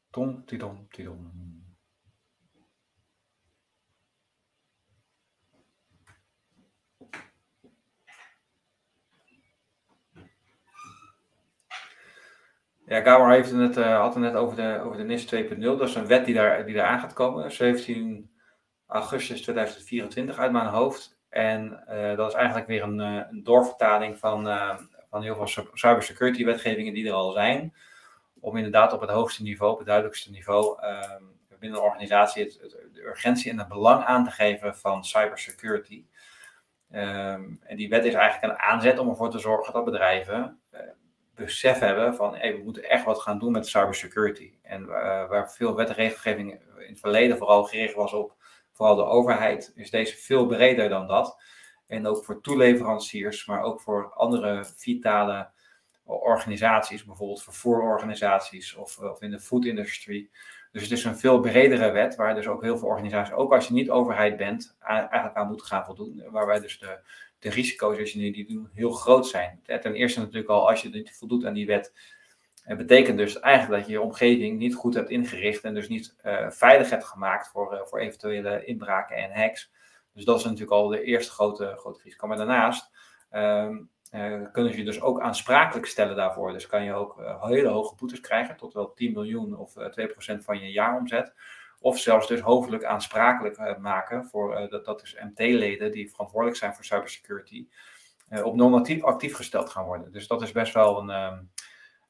Tom, 0.10 0.46
tidom, 0.46 0.88
tidom. 0.90 1.50
Ja, 12.86 13.02
Gabor 13.02 13.32
heeft 13.32 13.50
het 13.50 13.58
net, 13.58 13.78
uh, 13.78 14.00
had 14.00 14.14
het 14.14 14.24
net 14.24 14.36
over 14.36 14.56
de, 14.56 14.80
over 14.84 14.98
de 14.98 15.04
NIS 15.04 15.26
2.0. 15.36 15.60
Dat 15.60 15.82
is 15.82 15.96
een 15.96 16.08
wet 16.08 16.26
die 16.26 16.34
daar, 16.34 16.66
die 16.66 16.76
daar 16.76 16.88
aan 16.88 17.00
gaat 17.00 17.14
komen. 17.14 17.52
17 17.52 18.31
augustus 18.92 19.42
2024 19.42 20.38
uit 20.38 20.52
mijn 20.52 20.68
hoofd. 20.68 21.20
En 21.30 21.84
uh, 21.90 22.16
dat 22.16 22.30
is 22.30 22.36
eigenlijk 22.36 22.68
weer 22.68 22.84
een, 22.84 23.00
uh, 23.00 23.22
een 23.30 23.44
doorvertaling 23.44 24.18
van, 24.18 24.44
van 25.10 25.22
heel 25.22 25.36
veel 25.36 25.68
cybersecurity 25.74 26.46
wetgevingen 26.46 26.94
die 26.94 27.08
er 27.08 27.14
al 27.14 27.32
zijn. 27.32 27.74
Om 28.40 28.58
inderdaad 28.58 28.94
op 28.94 29.02
het 29.02 29.10
hoogste 29.10 29.44
niveau, 29.44 29.72
op 29.72 29.78
het 29.78 29.88
duidelijkste 29.88 30.32
niveau, 30.32 30.82
ehm, 30.82 31.24
binnen 31.60 31.80
de 31.80 31.86
organisatie 31.86 32.46
de 32.94 33.02
urgentie 33.02 33.52
en 33.52 33.60
het 33.60 33.68
belang 33.68 34.04
aan 34.04 34.24
te 34.24 34.32
geven 34.32 34.78
van 34.78 35.06
cybersecurity. 35.06 36.06
Um, 36.94 37.60
en 37.64 37.76
die 37.76 37.90
wet 37.90 38.06
is 38.06 38.14
eigenlijk 38.14 38.54
een 38.54 38.60
aanzet 38.60 39.00
om 39.00 39.10
ervoor 39.10 39.30
te 39.30 39.40
zorgen 39.40 39.74
dat 39.74 39.86
bedrijven 39.86 40.60
besef 41.36 41.80
hebben 41.80 42.16
van 42.16 42.36
hey, 42.36 42.56
we 42.58 42.64
moeten 42.64 42.90
echt 42.90 43.06
wat 43.06 43.22
gaan 43.22 43.40
doen 43.40 43.52
met 43.52 43.68
cybersecurity. 43.68 44.54
En 44.62 44.86
waar 44.86 45.52
veel 45.52 45.76
wet 45.76 45.90
en 45.90 45.96
regelgeving 45.96 46.52
in 46.52 46.90
het 46.90 47.00
verleden 47.00 47.38
vooral 47.38 47.64
gericht 47.64 47.94
was 47.96 48.14
op 48.14 48.41
vooral 48.72 48.96
de 48.96 49.04
overheid, 49.04 49.72
is 49.76 49.90
deze 49.90 50.18
veel 50.18 50.46
breder 50.46 50.90
dan 50.90 51.08
dat. 51.08 51.42
En 51.88 52.08
ook 52.08 52.26
voor 52.26 52.42
toeleveranciers, 52.42 53.46
maar 53.46 53.62
ook 53.62 53.82
voor 53.82 54.14
andere 54.14 54.66
vitale 54.76 55.50
organisaties, 56.04 57.06
bijvoorbeeld 57.06 57.44
vervoerorganisaties 57.44 58.76
of, 58.76 58.98
of 58.98 59.22
in 59.22 59.32
de 59.32 59.40
food 59.40 59.66
industry. 59.66 60.30
Dus 60.72 60.82
het 60.82 60.92
is 60.92 61.04
een 61.04 61.18
veel 61.18 61.40
bredere 61.40 61.92
wet, 61.92 62.16
waar 62.16 62.36
dus 62.36 62.48
ook 62.48 62.62
heel 62.62 62.78
veel 62.78 62.88
organisaties, 62.88 63.34
ook 63.34 63.54
als 63.54 63.68
je 63.68 63.74
niet 63.74 63.90
overheid 63.90 64.38
bent, 64.38 64.76
eigenlijk 64.80 65.36
aan 65.36 65.48
moeten 65.48 65.66
gaan 65.66 65.86
voldoen. 65.86 66.24
Waarbij 66.30 66.60
dus 66.60 66.80
de, 66.80 67.00
de 67.40 67.50
risico's, 67.50 68.00
als 68.00 68.12
je 68.12 68.32
die 68.32 68.48
doen, 68.48 68.70
heel 68.74 68.92
groot 68.92 69.28
zijn. 69.28 69.60
Ten 69.64 69.94
eerste 69.94 70.20
natuurlijk 70.20 70.50
al, 70.50 70.70
als 70.70 70.82
je 70.82 70.90
niet 70.90 71.18
voldoet 71.18 71.46
aan 71.46 71.54
die 71.54 71.66
wet, 71.66 71.94
het 72.62 72.78
betekent 72.78 73.18
dus 73.18 73.40
eigenlijk 73.40 73.82
dat 73.82 73.92
je 73.92 73.98
je 73.98 74.02
omgeving 74.02 74.58
niet 74.58 74.76
goed 74.76 74.94
hebt 74.94 75.10
ingericht 75.10 75.64
en 75.64 75.74
dus 75.74 75.88
niet 75.88 76.16
uh, 76.26 76.50
veilig 76.50 76.90
hebt 76.90 77.04
gemaakt 77.04 77.48
voor, 77.48 77.74
uh, 77.74 77.80
voor 77.84 78.00
eventuele 78.00 78.66
inbraken 78.66 79.16
en 79.16 79.32
hacks. 79.32 79.72
Dus 80.14 80.26
dat 80.26 80.38
is 80.38 80.44
natuurlijk 80.44 80.72
al 80.72 80.88
de 80.88 81.04
eerste 81.04 81.32
grote, 81.32 81.74
grote 81.78 82.00
risico. 82.04 82.28
Maar 82.28 82.38
daarnaast 82.38 82.92
um, 83.32 83.90
uh, 84.12 84.42
kunnen 84.52 84.72
ze 84.72 84.78
je 84.78 84.86
dus 84.86 85.02
ook 85.02 85.22
aansprakelijk 85.22 85.86
stellen 85.86 86.16
daarvoor. 86.16 86.52
Dus 86.52 86.68
kan 86.68 86.84
je 86.84 86.94
ook 86.94 87.22
hele 87.42 87.68
hoge 87.68 87.96
boetes 87.96 88.20
krijgen, 88.20 88.58
tot 88.58 88.74
wel 88.74 88.94
10 88.94 89.14
miljoen 89.14 89.58
of 89.58 89.74
2% 89.74 90.38
van 90.38 90.60
je 90.60 90.72
jaaromzet. 90.72 91.34
Of 91.80 92.00
zelfs 92.00 92.28
dus 92.28 92.40
hoofdelijk 92.40 92.84
aansprakelijk 92.84 93.78
maken 93.80 94.26
voor, 94.26 94.68
dat, 94.70 94.86
dat 94.86 95.02
is 95.02 95.18
MT-leden 95.24 95.92
die 95.92 96.10
verantwoordelijk 96.10 96.60
zijn 96.60 96.74
voor 96.76 96.84
cybersecurity, 96.84 97.68
op 98.44 98.56
non-actief 98.56 99.04
actief 99.04 99.36
gesteld 99.36 99.70
gaan 99.70 99.86
worden. 99.86 100.12
Dus 100.12 100.28
dat 100.28 100.42
is 100.42 100.52
best 100.52 100.74
wel 100.74 101.00
een, 101.00 101.10
um, 101.10 101.52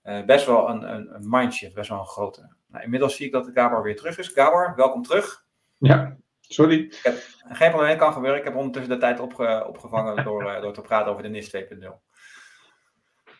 uh, 0.04 0.26
best 0.26 0.46
wel 0.46 0.70
een, 0.70 0.94
een, 0.94 1.16
een 1.16 1.30
mindshift, 1.30 1.74
best 1.74 1.90
wel 1.90 2.00
een 2.00 2.06
grote. 2.06 2.56
Nou, 2.68 2.84
inmiddels 2.84 3.16
zie 3.16 3.26
ik 3.26 3.32
dat 3.32 3.46
de 3.46 3.52
Gabor 3.52 3.84
weer 3.84 3.96
terug 3.96 4.18
is. 4.18 4.28
Gabor, 4.28 4.74
welkom 4.76 5.04
terug. 5.04 5.46
Ja, 5.78 6.18
sorry. 6.42 6.80
Ik 6.80 7.00
heb, 7.04 7.16
geen 7.50 7.72
probleem, 7.72 7.98
kan 7.98 8.14
gebeuren. 8.14 8.40
Ik 8.40 8.46
heb 8.46 8.56
ondertussen 8.56 8.94
de 8.94 9.00
tijd 9.00 9.20
opge, 9.20 9.66
opgevangen 9.68 10.24
door, 10.26 10.44
uh, 10.44 10.62
door 10.62 10.74
te 10.74 10.82
praten 10.82 11.12
over 11.12 11.24
de 11.24 11.30
NIS 11.30 11.56
2.0. 11.56 11.88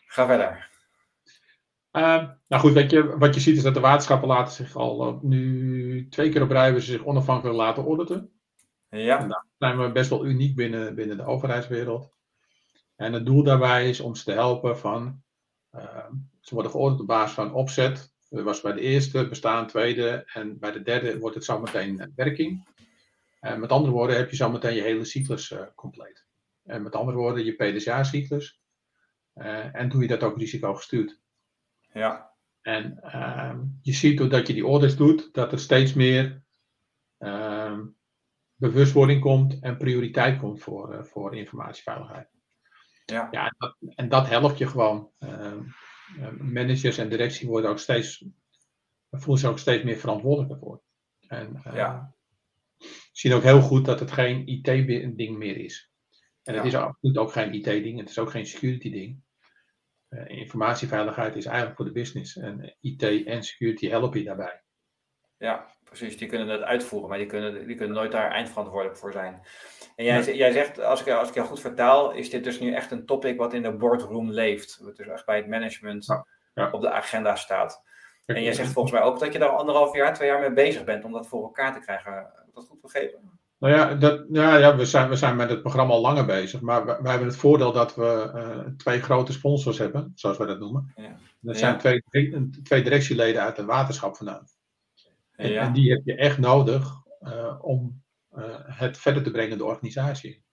Ga 0.06 0.26
verder. 0.26 0.70
Uh, 1.92 2.28
nou 2.48 2.62
goed, 2.62 2.72
weet 2.72 2.90
je, 2.90 3.18
wat 3.18 3.34
je 3.34 3.40
ziet 3.40 3.56
is 3.56 3.62
dat 3.62 3.74
de 3.74 3.80
waterschappen 3.80 4.28
laten 4.28 4.52
zich 4.52 4.76
al 4.76 5.08
uh, 5.08 5.20
nu 5.20 6.08
twee 6.08 6.30
keer 6.30 6.42
op 6.42 6.50
rij 6.50 6.80
zich 6.80 7.04
onafhankelijk 7.04 7.56
laten 7.56 7.84
auditen. 7.84 8.32
Ja. 8.88 9.18
En 9.18 9.28
daar 9.28 9.46
zijn 9.58 9.78
we 9.78 9.92
best 9.92 10.10
wel 10.10 10.26
uniek 10.26 10.56
binnen, 10.56 10.94
binnen 10.94 11.16
de 11.16 11.24
overheidswereld. 11.24 12.12
En 12.96 13.12
het 13.12 13.26
doel 13.26 13.42
daarbij 13.42 13.88
is 13.88 14.00
om 14.00 14.14
ze 14.14 14.24
te 14.24 14.32
helpen 14.32 14.78
van 14.78 15.22
uh, 15.74 16.06
ze 16.42 16.54
worden 16.54 16.72
geordend 16.72 17.00
op 17.00 17.06
basis 17.06 17.34
van 17.34 17.54
opzet. 17.54 18.12
Dat 18.28 18.44
was 18.44 18.60
bij 18.60 18.72
de 18.72 18.80
eerste, 18.80 19.28
bestaan 19.28 19.66
tweede 19.66 20.22
en 20.32 20.58
bij 20.58 20.72
de 20.72 20.82
derde 20.82 21.18
wordt 21.18 21.34
het 21.34 21.44
zometeen 21.44 22.12
werking. 22.16 22.68
En 23.40 23.60
met 23.60 23.70
andere 23.70 23.92
woorden 23.92 24.16
heb 24.16 24.30
je 24.30 24.36
zometeen 24.36 24.74
je 24.74 24.82
hele 24.82 25.04
cyclus 25.04 25.50
uh, 25.50 25.60
compleet. 25.74 26.26
En 26.64 26.82
met 26.82 26.94
andere 26.94 27.16
woorden 27.16 27.44
je 27.44 27.52
PDCA-cyclus. 27.52 28.60
Uh, 29.34 29.74
en 29.74 29.88
doe 29.88 30.02
je 30.02 30.08
dat 30.08 30.22
ook 30.22 30.38
risicogestuurd. 30.38 31.20
Ja. 31.92 32.30
En 32.60 33.00
uh, 33.04 33.58
je 33.82 33.92
ziet 33.92 34.18
doordat 34.18 34.46
je 34.46 34.52
die 34.52 34.66
orders 34.66 34.96
doet, 34.96 35.34
dat 35.34 35.52
er 35.52 35.58
steeds 35.58 35.94
meer 35.94 36.42
ehm, 37.18 37.86
bewustwording 38.54 39.20
komt 39.20 39.58
en 39.60 39.76
prioriteit 39.76 40.38
komt 40.38 40.60
voor, 40.60 41.06
voor 41.06 41.36
informatieveiligheid. 41.36 42.28
Ja. 43.04 43.28
ja 43.30 43.46
en, 43.46 43.54
dat, 43.58 43.76
en 43.94 44.08
dat 44.08 44.28
helpt 44.28 44.58
je 44.58 44.66
gewoon. 44.66 45.10
Uh, 45.18 45.52
managers 46.38 46.98
en 46.98 47.08
directie 47.08 47.48
worden 47.48 47.70
ook 47.70 47.78
steeds, 47.78 48.24
voelen 49.10 49.38
zich 49.38 49.50
ook 49.50 49.58
steeds 49.58 49.84
meer 49.84 49.96
verantwoordelijk 49.96 50.60
voor. 50.60 50.82
En 51.26 51.62
uh, 51.66 51.74
ja. 51.74 52.14
zien 53.12 53.32
ook 53.32 53.42
heel 53.42 53.60
goed 53.60 53.84
dat 53.84 54.00
het 54.00 54.10
geen 54.10 54.46
IT-ding 54.46 55.36
meer 55.36 55.56
is. 55.56 55.90
En 56.42 56.54
het 56.54 56.62
Ja. 56.62 56.68
is 56.68 56.74
absoluut 56.74 57.16
ook 57.16 57.32
geen 57.32 57.54
IT-ding, 57.54 57.98
het 57.98 58.10
is 58.10 58.18
ook 58.18 58.30
geen 58.30 58.46
security-ding. 58.46 59.22
Uh, 60.08 60.28
informatieveiligheid 60.28 61.36
is 61.36 61.44
eigenlijk 61.46 61.76
voor 61.76 61.84
de 61.84 61.92
business. 61.92 62.36
En 62.36 62.76
IT 62.80 63.02
en 63.02 63.42
security 63.42 63.88
helpen 63.88 64.18
je 64.18 64.24
daarbij. 64.24 64.62
Ja, 65.42 65.66
precies. 65.84 66.16
Die 66.16 66.28
kunnen 66.28 66.46
dat 66.46 66.60
uitvoeren, 66.60 67.08
maar 67.08 67.18
die 67.18 67.26
kunnen, 67.26 67.66
die 67.66 67.76
kunnen 67.76 67.96
nooit 67.96 68.12
daar 68.12 68.30
eindverantwoordelijk 68.30 68.98
voor 68.98 69.12
zijn. 69.12 69.42
En 69.96 70.04
jij, 70.04 70.34
jij 70.36 70.52
zegt, 70.52 70.80
als 70.80 71.00
ik, 71.00 71.08
als 71.08 71.28
ik 71.28 71.34
jou 71.34 71.46
goed 71.46 71.60
vertaal, 71.60 72.12
is 72.12 72.30
dit 72.30 72.44
dus 72.44 72.60
nu 72.60 72.74
echt 72.74 72.90
een 72.90 73.06
topic 73.06 73.38
wat 73.38 73.52
in 73.54 73.62
de 73.62 73.72
boardroom 73.76 74.30
leeft. 74.30 74.78
Wat 74.82 74.96
dus 74.96 75.06
echt 75.06 75.26
bij 75.26 75.36
het 75.36 75.48
management 75.48 76.06
Ja, 76.06 76.26
ja. 76.54 76.70
op 76.70 76.80
de 76.80 76.90
agenda 76.90 77.36
staat. 77.36 77.82
En 78.26 78.42
jij 78.42 78.52
zegt 78.52 78.72
volgens 78.72 78.94
mij 78.94 79.02
ook 79.02 79.18
dat 79.18 79.32
je 79.32 79.38
daar 79.38 79.48
anderhalf 79.48 79.94
jaar, 79.96 80.14
twee 80.14 80.28
jaar 80.28 80.40
mee 80.40 80.52
bezig 80.52 80.84
bent 80.84 81.04
om 81.04 81.12
dat 81.12 81.28
voor 81.28 81.42
elkaar 81.42 81.72
te 81.72 81.80
krijgen. 81.80 82.12
Heb 82.12 82.44
ik 82.48 82.54
dat 82.54 82.66
goed 82.68 82.80
begrepen? 82.80 83.40
Nou 83.58 83.74
ja, 83.74 83.94
dat, 83.94 84.24
ja, 84.30 84.56
ja 84.56 84.76
we, 84.76 84.86
zijn, 84.86 85.08
we 85.08 85.16
zijn 85.16 85.36
met 85.36 85.50
het 85.50 85.60
programma 85.62 85.92
al 85.92 86.00
langer 86.00 86.24
bezig. 86.24 86.60
Maar 86.60 86.86
we, 86.86 86.98
we 87.02 87.08
hebben 87.08 87.28
het 87.28 87.36
voordeel 87.36 87.72
dat 87.72 87.94
we 87.94 88.32
uh, 88.34 88.72
twee 88.76 89.00
grote 89.00 89.32
sponsors 89.32 89.78
hebben, 89.78 90.12
zoals 90.14 90.36
wij 90.38 90.46
dat 90.46 90.58
noemen. 90.58 90.92
Ja. 90.96 91.16
Dat 91.40 91.58
Ja. 91.58 91.60
zijn 91.60 91.78
twee, 91.78 92.02
twee 92.62 92.82
directieleden 92.82 93.42
uit 93.42 93.58
een 93.58 93.66
waterschap 93.66 94.16
vandaan. 94.16 94.46
En, 95.42 95.50
Ja. 95.50 95.62
en 95.62 95.72
die 95.72 95.90
heb 95.90 96.00
je 96.04 96.14
echt 96.16 96.38
nodig 96.38 96.92
uh, 97.22 97.58
om 97.60 98.02
uh, 98.36 98.44
het 98.58 98.98
verder 98.98 99.22
te 99.22 99.30
brengen, 99.30 99.58
de 99.58 99.64
organisatie. 99.64 100.44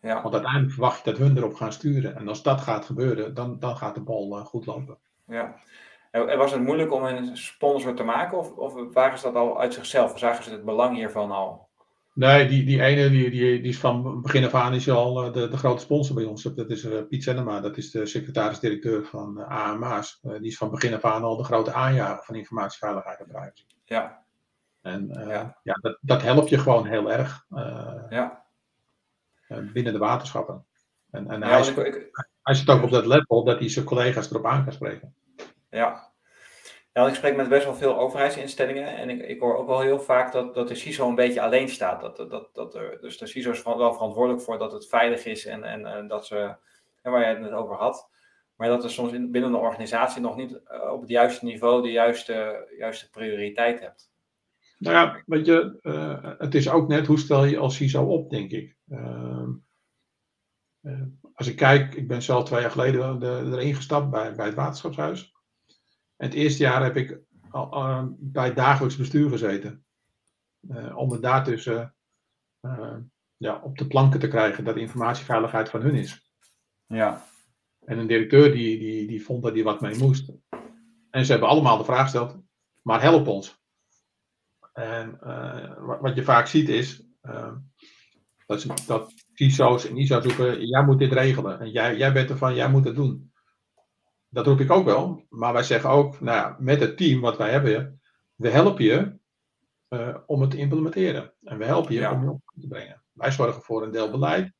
Ja, 0.00 0.22
Want 0.22 0.34
uiteindelijk 0.34 0.72
verwacht 0.72 1.04
je 1.04 1.10
dat 1.10 1.18
hun 1.20 1.36
erop 1.36 1.54
gaan 1.54 1.72
sturen. 1.72 2.16
En 2.16 2.28
als 2.28 2.42
dat 2.42 2.60
gaat 2.60 2.84
gebeuren, 2.84 3.34
dan, 3.34 3.58
dan 3.58 3.76
gaat 3.76 3.94
de 3.94 4.00
bal 4.02 4.38
uh, 4.38 4.44
goed 4.44 4.66
lopen. 4.66 4.98
ja. 5.26 5.54
En 6.10 6.38
was 6.38 6.52
het 6.52 6.62
moeilijk 6.62 6.92
om 6.92 7.04
een 7.04 7.36
sponsor 7.36 7.94
te 7.94 8.02
maken 8.02 8.38
of, 8.38 8.52
of 8.52 8.92
waren 8.92 9.18
ze 9.18 9.24
dat 9.24 9.34
al 9.34 9.60
uit 9.60 9.74
zichzelf? 9.74 10.18
Zagen 10.18 10.44
ze 10.44 10.50
het 10.50 10.64
belang 10.64 10.96
hiervan 10.96 11.30
al? 11.30 11.68
Nee, 12.14 12.48
die, 12.48 12.64
die 12.64 12.82
ene 12.82 13.10
die, 13.10 13.30
die, 13.30 13.60
die 13.60 13.68
is 13.70 13.78
van 13.78 14.22
begin 14.22 14.44
af 14.44 14.54
aan 14.54 14.74
is 14.74 14.90
al 14.90 15.32
de, 15.32 15.48
de 15.48 15.56
grote 15.56 15.82
sponsor 15.82 16.14
bij 16.14 16.24
ons. 16.24 16.42
Dat 16.42 16.70
is 16.70 16.86
Piet 17.08 17.22
Zennema, 17.22 17.60
dat 17.60 17.76
is 17.76 17.90
de 17.90 18.06
secretaris-directeur 18.06 19.04
van 19.04 19.44
AMA's. 19.46 20.18
die 20.22 20.40
is 20.50 20.56
van 20.56 20.70
begin 20.70 20.94
af 20.94 21.04
aan 21.04 21.22
al 21.22 21.36
de 21.36 21.44
grote 21.44 21.72
aanjager 21.72 22.24
van 22.24 22.34
informatieveiligheid 22.34 23.18
en 23.18 23.26
privacy. 23.26 23.64
Ja, 23.84 24.24
En 24.82 25.08
Ja. 25.08 25.30
ja. 25.30 25.58
ja, 25.62 25.74
dat, 25.80 25.98
dat 26.00 26.22
helpt 26.22 26.48
je 26.48 26.58
gewoon 26.58 26.86
heel 26.86 27.12
erg 27.12 27.46
ja. 28.08 28.44
binnen 29.48 29.92
de 29.92 29.98
waterschappen. 29.98 30.66
En, 31.10 31.30
en 31.30 31.40
Ja, 31.40 31.48
hij, 31.48 31.60
is, 31.60 31.68
ik, 31.68 31.76
ik, 31.76 32.28
hij 32.42 32.54
zit 32.54 32.68
ook 32.68 32.82
op 32.82 32.90
dat 32.90 33.06
level 33.06 33.44
dat 33.44 33.58
hij 33.58 33.68
zijn 33.68 33.84
collega's 33.84 34.30
erop 34.30 34.46
aan 34.46 34.64
kan 34.64 34.72
spreken. 34.72 35.14
Ja. 35.70 36.12
Ja, 36.92 37.06
ik 37.06 37.14
spreek 37.14 37.36
met 37.36 37.48
best 37.48 37.64
wel 37.64 37.74
veel 37.74 37.98
overheidsinstellingen 37.98 38.96
en 38.96 39.10
ik, 39.10 39.22
ik 39.22 39.40
hoor 39.40 39.56
ook 39.56 39.66
wel 39.66 39.80
heel 39.80 40.00
vaak 40.00 40.32
dat, 40.32 40.54
dat 40.54 40.68
de 40.68 40.74
CISO 40.74 41.08
een 41.08 41.14
beetje 41.14 41.40
alleen 41.40 41.68
staat. 41.68 42.00
Dat, 42.00 42.30
dat, 42.30 42.48
dat 42.52 42.74
er, 42.74 43.00
dus 43.00 43.18
de 43.18 43.26
CISO 43.26 43.50
is 43.50 43.62
wel 43.62 43.92
verantwoordelijk 43.92 44.42
voor 44.42 44.58
dat 44.58 44.72
het 44.72 44.88
veilig 44.88 45.24
is 45.24 45.46
en, 45.46 45.64
en, 45.64 45.86
en 45.86 46.08
dat 46.08 46.26
ze, 46.26 46.56
en 47.02 47.10
waar 47.10 47.20
jij 47.20 47.30
het 47.30 47.40
net 47.40 47.52
over 47.52 47.76
had, 47.76 48.10
maar 48.62 48.70
dat 48.70 48.84
er 48.84 48.90
soms 48.90 49.12
in, 49.12 49.30
binnen 49.30 49.50
een 49.50 49.60
organisatie 49.60 50.20
nog 50.20 50.36
niet 50.36 50.50
uh, 50.50 50.92
op 50.92 51.00
het 51.00 51.10
juiste 51.10 51.44
niveau 51.44 51.82
de 51.82 51.90
juiste, 51.90 52.66
juiste 52.78 53.10
prioriteit 53.10 53.80
hebt. 53.80 54.10
Nou 54.78 54.96
ja, 54.96 55.22
weet 55.26 55.46
je, 55.46 55.78
uh, 55.82 56.32
het 56.38 56.54
is 56.54 56.70
ook 56.70 56.88
net 56.88 57.06
hoe 57.06 57.18
stel 57.18 57.44
je 57.44 57.58
als 57.58 57.76
CISO 57.76 58.04
op, 58.04 58.30
denk 58.30 58.50
ik. 58.50 58.76
Uh, 58.88 59.48
als 61.34 61.46
ik 61.46 61.56
kijk, 61.56 61.94
ik 61.94 62.08
ben 62.08 62.22
zelf 62.22 62.44
twee 62.44 62.60
jaar 62.60 62.70
geleden 62.70 63.18
de, 63.18 63.48
erin 63.52 63.74
gestapt 63.74 64.10
bij, 64.10 64.34
bij 64.34 64.46
het 64.46 64.54
waterschapshuis. 64.54 65.34
En 66.16 66.26
het 66.26 66.34
eerste 66.34 66.62
jaar 66.62 66.82
heb 66.82 66.96
ik 66.96 67.18
bij 68.18 68.46
het 68.46 68.56
dagelijks 68.56 68.96
bestuur 68.96 69.30
gezeten. 69.30 69.84
Om 70.94 71.12
het 71.12 71.22
daartussen 71.22 71.94
ja, 73.36 73.60
op 73.62 73.78
de 73.78 73.86
planken 73.86 74.20
te 74.20 74.28
krijgen 74.28 74.64
dat 74.64 74.76
informatieveiligheid 74.76 75.68
van 75.68 75.80
hun 75.80 75.94
is. 75.94 76.30
Ja. 76.86 77.30
En 77.84 77.98
een 77.98 78.06
directeur 78.06 78.52
die, 78.52 78.78
die, 78.78 79.06
die 79.06 79.24
vond 79.24 79.42
dat 79.42 79.54
hij 79.54 79.62
wat 79.62 79.80
mee 79.80 79.98
moest. 79.98 80.32
En 81.10 81.24
ze 81.24 81.30
hebben 81.30 81.48
allemaal 81.48 81.78
de 81.78 81.84
vraag 81.84 82.02
gesteld, 82.02 82.36
maar 82.82 83.02
help 83.02 83.26
ons. 83.26 83.60
En 84.72 85.18
wat, 85.78 86.00
wat, 86.00 86.14
je 86.14 86.22
vaak 86.22 86.46
ziet 86.46 86.68
is 86.68 87.06
dat, 88.46 88.60
ze, 88.60 88.68
dat 88.86 89.12
CISO's 89.32 89.88
en 89.88 89.96
ISO's 89.96 90.24
roepen, 90.24 90.66
jij 90.66 90.84
moet 90.84 90.98
dit 90.98 91.12
regelen. 91.12 91.60
En 91.60 91.70
jij, 91.70 91.96
jij 91.96 92.12
bent 92.12 92.30
ervan, 92.30 92.54
jij 92.54 92.70
moet 92.70 92.84
het 92.84 92.94
doen 92.94 93.32
dat 94.32 94.46
roep 94.46 94.60
ik 94.60 94.70
ook 94.70 94.84
wel. 94.84 95.26
Maar 95.28 95.52
wij 95.52 95.62
zeggen 95.62 95.90
ook, 95.90 96.20
nou 96.20 96.36
ja, 96.36 96.56
met 96.58 96.80
het 96.80 96.96
team 96.96 97.20
wat 97.20 97.36
wij 97.36 97.50
hebben, 97.50 98.00
we 98.34 98.48
helpen 98.48 98.84
je 98.84 99.18
uh, 99.88 100.16
om 100.26 100.40
het 100.40 100.50
te 100.50 100.56
implementeren. 100.56 101.32
En 101.42 101.58
we 101.58 101.64
helpen 101.64 101.94
je 101.94 102.00
Ja. 102.00 102.12
om 102.12 102.22
je 102.22 102.30
op 102.30 102.42
te 102.60 102.68
brengen. 102.68 103.02
Wij 103.12 103.30
zorgen 103.32 103.62
voor 103.62 103.82
een 103.82 103.90
deel 103.90 104.10
beleid, 104.10 104.52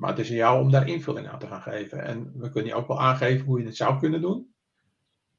maar 0.00 0.10
het 0.10 0.18
is 0.18 0.30
aan 0.30 0.36
jou 0.36 0.60
om 0.60 0.70
daar 0.70 0.88
invulling 0.88 1.28
aan 1.28 1.38
te 1.38 1.46
gaan 1.46 1.62
geven. 1.62 2.04
En 2.04 2.32
we 2.34 2.50
kunnen 2.50 2.70
je 2.70 2.76
ook 2.76 2.88
wel 2.88 3.00
aangeven 3.00 3.46
hoe 3.46 3.60
je 3.60 3.66
het 3.66 3.76
zou 3.76 3.98
kunnen 3.98 4.20
doen. 4.20 4.54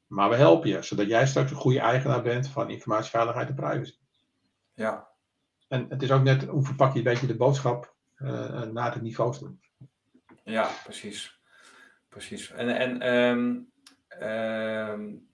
Maar 0.07 0.29
we 0.29 0.35
helpen 0.35 0.69
je, 0.69 0.81
zodat 0.81 1.07
jij 1.07 1.27
straks 1.27 1.51
een 1.51 1.57
goede 1.57 1.79
eigenaar 1.79 2.21
bent 2.21 2.47
van 2.47 2.69
informatieveiligheid 2.69 3.49
en 3.49 3.55
privacy. 3.55 3.95
Ja. 4.73 5.09
En 5.67 5.85
het 5.89 6.01
is 6.01 6.11
ook 6.11 6.23
net 6.23 6.43
hoe 6.43 6.63
verpak 6.63 6.91
je 6.91 6.97
een 6.97 7.03
beetje 7.03 7.27
de 7.27 7.35
boodschap 7.35 7.95
uh, 8.17 8.61
naar 8.61 8.93
het 8.93 9.01
niveau 9.01 9.37
toe. 9.37 9.55
Ja, 10.43 10.69
precies. 10.83 11.39
Precies. 12.09 12.51
En, 12.51 12.69
en 12.69 13.13
um, 13.13 13.71
um, 14.21 15.29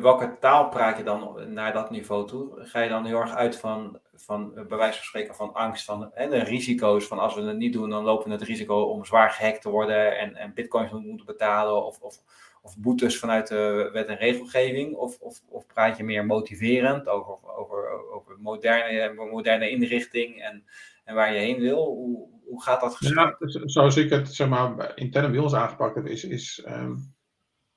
welke 0.00 0.36
taal 0.40 0.68
praat 0.68 0.98
je 0.98 1.04
dan 1.04 1.52
naar 1.52 1.72
dat 1.72 1.90
niveau 1.90 2.26
toe? 2.26 2.52
Ga 2.56 2.80
je 2.80 2.88
dan 2.88 3.04
heel 3.04 3.20
erg 3.20 3.34
uit 3.34 3.56
van, 3.56 3.98
van 4.14 4.54
bij 4.54 4.78
wijze 4.78 4.96
van 4.96 5.06
spreken, 5.06 5.34
van 5.34 5.54
angst, 5.54 5.84
van 5.84 6.14
en 6.14 6.30
de 6.30 6.38
risico's 6.38 7.06
van 7.06 7.18
als 7.18 7.34
we 7.34 7.40
het 7.40 7.56
niet 7.56 7.72
doen, 7.72 7.90
dan 7.90 8.04
lopen 8.04 8.26
we 8.26 8.32
het 8.32 8.42
risico 8.42 8.80
om 8.80 9.04
zwaar 9.04 9.30
gehackt 9.30 9.62
te 9.62 9.68
worden 9.68 10.18
en, 10.18 10.36
en 10.36 10.54
bitcoins 10.54 10.92
moeten 10.92 11.26
betalen? 11.26 11.84
Of, 11.86 12.00
of, 12.00 12.22
of 12.62 12.78
boetes 12.78 13.18
vanuit 13.18 13.48
de 13.48 13.90
wet 13.92 14.06
en 14.06 14.16
regelgeving? 14.16 14.94
Of, 14.94 15.18
of, 15.20 15.40
of 15.48 15.66
praat 15.66 15.96
je 15.96 16.04
meer 16.04 16.26
motiverend 16.26 17.08
over, 17.08 17.36
over, 17.56 18.10
over 18.12 18.36
moderne, 18.38 19.12
moderne 19.30 19.70
inrichting 19.70 20.42
en, 20.42 20.64
en 21.04 21.14
waar 21.14 21.32
je 21.32 21.38
heen 21.40 21.60
wil? 21.60 21.84
Hoe, 21.84 22.28
hoe 22.44 22.62
gaat 22.62 22.80
dat 22.80 22.94
gesprek? 22.94 23.38
Dus, 23.38 23.54
zoals 23.64 23.96
ik 23.96 24.10
het 24.10 24.34
zeg 24.34 24.48
maar, 24.48 24.92
intern 24.94 25.30
bij 25.30 25.40
ons 25.40 25.54
aangepakt 25.54 25.94
heb, 25.94 26.06
is, 26.06 26.24
is 26.24 26.64
um, 26.68 27.14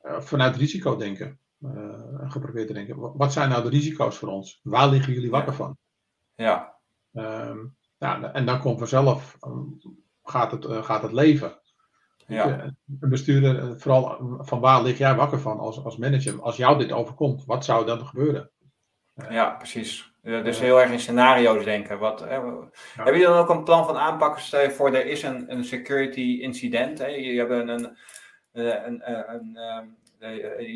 vanuit 0.01 0.55
risico 0.55 0.95
denken. 0.95 1.40
Uh, 1.61 2.31
geprobeerd 2.31 2.67
te 2.67 2.73
denken. 2.73 3.17
Wat 3.17 3.33
zijn 3.33 3.49
nou 3.49 3.63
de 3.63 3.69
risico's 3.69 4.17
voor 4.17 4.29
ons? 4.29 4.59
Waar 4.63 4.89
liggen 4.89 5.13
jullie 5.13 5.29
wakker 5.29 5.53
van? 5.53 5.77
Ja. 6.35 6.75
Um, 7.13 7.75
ja, 7.97 8.33
en 8.33 8.45
dan 8.45 8.59
komt 8.59 8.77
vanzelf, 8.77 9.37
um, 9.41 9.77
gaat, 10.23 10.51
het, 10.51 10.65
uh, 10.65 10.83
gaat 10.83 11.01
het 11.01 11.11
leven. 11.11 11.59
Ja. 12.27 12.73
Een 12.99 13.09
bestuurder, 13.09 13.79
vooral 13.79 14.37
van 14.39 14.59
waar 14.59 14.81
lig 14.81 14.97
jij 14.97 15.15
wakker 15.15 15.39
van 15.39 15.59
als, 15.59 15.83
als 15.83 15.97
manager? 15.97 16.41
Als 16.41 16.57
jou 16.57 16.77
dit 16.77 16.91
overkomt, 16.91 17.45
wat 17.45 17.65
zou 17.65 17.85
dan 17.85 18.05
gebeuren? 18.05 18.51
Ja, 19.29 19.49
precies. 19.49 20.13
dus 20.21 20.59
heel 20.59 20.81
erg 20.81 20.91
in 20.91 20.99
scenario's 20.99 21.63
denken. 21.63 21.99
Wat, 21.99 22.19
Heb 22.95 23.15
je 23.15 23.21
dan 23.21 23.37
ook 23.37 23.49
een 23.49 23.63
plan 23.63 23.85
van? 23.85 24.39
Stel 24.39 24.61
je 24.61 24.71
voor, 24.71 24.93
er 24.93 25.05
is 25.05 25.23
een, 25.23 25.51
een 25.51 25.63
security 25.63 26.39
incident. 26.41 26.99
Hè? 26.99 27.07
Je 27.07 27.37
hebt 27.37 27.51
een, 27.51 27.67
een, 27.67 27.97
een, 28.51 29.01
een, 29.33 29.57
een 29.57 29.97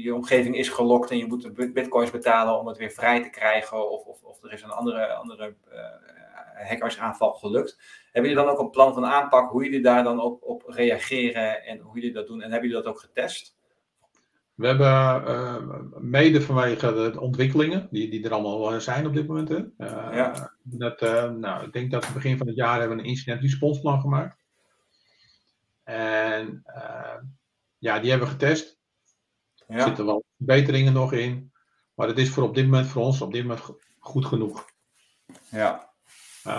je 0.03 0.15
omgeving 0.15 0.57
is 0.57 0.69
gelokt 0.69 1.11
en 1.11 1.17
je 1.17 1.25
moet 1.25 1.41
de 1.55 1.71
bitcoins 1.71 2.11
betalen 2.11 2.59
om 2.59 2.67
het 2.67 2.77
weer 2.77 2.91
vrij 2.91 3.23
te 3.23 3.29
krijgen. 3.29 3.91
Of, 3.91 4.05
of, 4.05 4.23
of 4.23 4.43
er 4.43 4.53
is 4.53 4.61
een 4.61 4.69
andere, 4.69 5.13
andere 5.13 5.55
uh, 5.71 6.69
hackersaanval 6.69 7.33
gelukt. 7.33 7.77
Hebben 8.11 8.31
jullie 8.31 8.45
dan 8.45 8.53
ook 8.53 8.59
een 8.59 8.69
plan 8.69 8.93
van 8.93 9.05
aanpak 9.05 9.51
hoe 9.51 9.63
jullie 9.63 9.81
daar 9.81 10.03
dan 10.03 10.19
op, 10.19 10.43
op 10.43 10.63
reageren 10.67 11.63
en 11.63 11.79
hoe 11.79 11.95
jullie 11.95 12.13
dat 12.13 12.27
doen? 12.27 12.41
En 12.41 12.51
hebben 12.51 12.69
jullie 12.69 12.83
dat 12.83 12.93
ook 12.93 12.99
getest? 12.99 13.57
We 14.53 14.67
hebben 14.67 14.87
uh, 14.87 15.57
mede 15.97 16.41
vanwege 16.41 17.11
de 17.11 17.19
ontwikkelingen, 17.19 17.87
die, 17.91 18.09
die 18.09 18.25
er 18.25 18.33
allemaal 18.33 18.81
zijn 18.81 19.07
op 19.07 19.13
dit 19.13 19.27
moment. 19.27 19.49
Hè. 19.49 19.57
Uh, 19.57 20.15
ja. 20.15 20.53
dat, 20.63 21.01
nou, 21.37 21.65
ik 21.65 21.73
denk 21.73 21.91
dat 21.91 22.07
we 22.07 22.13
begin 22.13 22.37
van 22.37 22.47
het 22.47 22.55
jaar 22.55 22.79
hebben 22.79 22.99
een 22.99 23.05
incident 23.05 23.41
response 23.41 23.99
gemaakt. 23.99 24.43
En 25.83 26.63
ja, 27.77 27.99
die 27.99 28.09
hebben 28.09 28.27
we 28.27 28.33
getest. 28.33 28.74
Ja. 29.67 29.75
Er 29.75 29.81
zitten 29.81 30.05
wel 30.05 30.23
verbeteringen 30.37 30.93
nog 30.93 31.13
in. 31.13 31.51
Maar 31.93 32.07
het 32.07 32.17
is 32.17 32.29
voor 32.29 32.43
op 32.43 32.55
dit 32.55 32.65
moment 32.65 32.87
voor 32.87 33.01
ons 33.01 33.21
op 33.21 33.33
dit 33.33 33.41
moment 33.41 33.61
goed 33.99 34.25
genoeg. 34.25 34.65
Ja. 35.49 35.93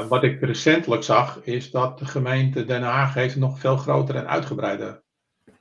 wat 0.09 0.23
ik 0.23 0.41
recentelijk 0.41 1.03
zag, 1.03 1.45
is 1.45 1.71
dat 1.71 1.99
de 1.99 2.05
gemeente 2.05 2.65
Den 2.65 2.83
Haag 2.83 3.15
heeft 3.15 3.35
een 3.35 3.41
nog 3.41 3.59
veel 3.59 3.77
groter 3.77 4.17
en 4.17 4.29
uitgebreider 4.29 5.05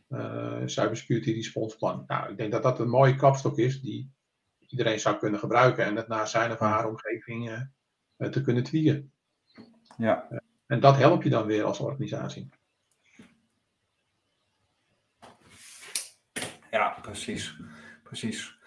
uh, 0.09 0.61
cybersecurity 0.65 1.31
response 1.31 1.77
plan. 1.77 2.03
Nou, 2.07 2.31
ik 2.31 2.37
denk 2.37 2.51
dat 2.51 2.63
dat 2.63 2.79
een 2.79 2.89
mooie 2.89 3.15
kapstok 3.15 3.57
is 3.57 3.81
die 3.81 4.11
iedereen 4.67 4.99
zou 4.99 5.17
kunnen 5.17 5.39
gebruiken 5.39 5.85
en 5.85 5.95
het 5.95 6.07
naar 6.07 6.27
zijn 6.27 6.51
of 6.51 6.59
haar 6.59 6.87
omgeving 6.87 7.49
uh, 8.17 8.29
te 8.29 8.41
kunnen 8.41 8.63
tweaken. 8.63 9.13
Ja. 9.97 10.27
En 10.67 10.79
dat 10.79 10.97
help 10.97 11.23
je 11.23 11.29
dan 11.29 11.45
weer 11.45 11.63
als 11.63 11.79
organisatie. 11.79 12.49
Ja, 16.71 16.94
precies. 17.05 17.55
Precies. 18.03 18.57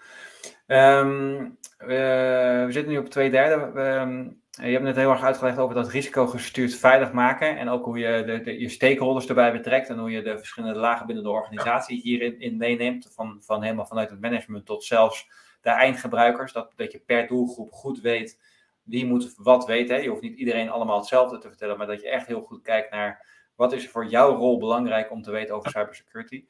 Um, 0.67 1.57
we 1.77 2.67
zitten 2.69 2.91
nu 2.91 2.97
op 2.97 3.09
twee 3.09 3.29
derde. 3.29 3.81
Um, 3.81 4.41
je 4.49 4.71
hebt 4.71 4.83
net 4.83 4.95
heel 4.95 5.11
erg 5.11 5.23
uitgelegd 5.23 5.57
over 5.57 5.75
dat 5.75 5.89
risicogestuurd 5.89 6.75
veilig 6.75 7.11
maken 7.11 7.57
en 7.57 7.69
ook 7.69 7.85
hoe 7.85 7.99
je 7.99 8.23
de, 8.25 8.41
de, 8.41 8.59
je 8.59 8.69
stakeholders 8.69 9.27
erbij 9.27 9.51
betrekt 9.51 9.89
en 9.89 9.97
hoe 9.97 10.11
je 10.11 10.21
de 10.21 10.37
verschillende 10.37 10.79
lagen 10.79 11.05
binnen 11.05 11.23
de 11.23 11.29
organisatie 11.29 12.01
hierin 12.01 12.39
in 12.39 12.57
meeneemt, 12.57 13.11
van, 13.13 13.37
van 13.41 13.63
helemaal 13.63 13.85
vanuit 13.85 14.09
het 14.09 14.21
management 14.21 14.65
tot 14.65 14.83
zelfs 14.83 15.27
de 15.61 15.69
eindgebruikers, 15.69 16.53
dat, 16.53 16.73
dat 16.75 16.91
je 16.91 16.99
per 16.99 17.27
doelgroep 17.27 17.71
goed 17.71 18.01
weet 18.01 18.39
wie 18.83 19.05
moet 19.05 19.33
wat 19.37 19.65
weten. 19.65 19.95
Hè. 19.95 20.01
Je 20.01 20.09
hoeft 20.09 20.21
niet 20.21 20.37
iedereen 20.37 20.69
allemaal 20.69 20.97
hetzelfde 20.97 21.37
te 21.37 21.47
vertellen, 21.47 21.77
maar 21.77 21.87
dat 21.87 22.01
je 22.01 22.09
echt 22.09 22.27
heel 22.27 22.41
goed 22.41 22.61
kijkt 22.61 22.91
naar 22.91 23.25
wat 23.55 23.73
is 23.73 23.89
voor 23.89 24.05
jouw 24.05 24.35
rol 24.35 24.59
belangrijk 24.59 25.11
om 25.11 25.21
te 25.21 25.31
weten 25.31 25.55
over 25.55 25.69
cybersecurity. 25.69 26.45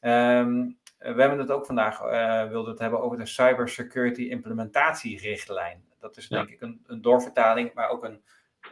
Um, 0.00 0.78
we 0.98 1.20
hebben 1.20 1.38
het 1.38 1.50
ook 1.50 1.66
vandaag, 1.66 2.02
uh, 2.02 2.48
wilden 2.48 2.70
het 2.70 2.80
hebben 2.80 3.00
over 3.00 3.18
de 3.18 3.26
cybersecurity 3.26 4.22
implementatierichtlijn 4.22 5.88
dat 6.00 6.16
is 6.16 6.28
denk 6.28 6.48
ik 6.48 6.60
een, 6.60 6.80
een 6.86 7.02
doorvertaling, 7.02 7.74
maar 7.74 7.88
ook 7.88 8.04
een, 8.04 8.22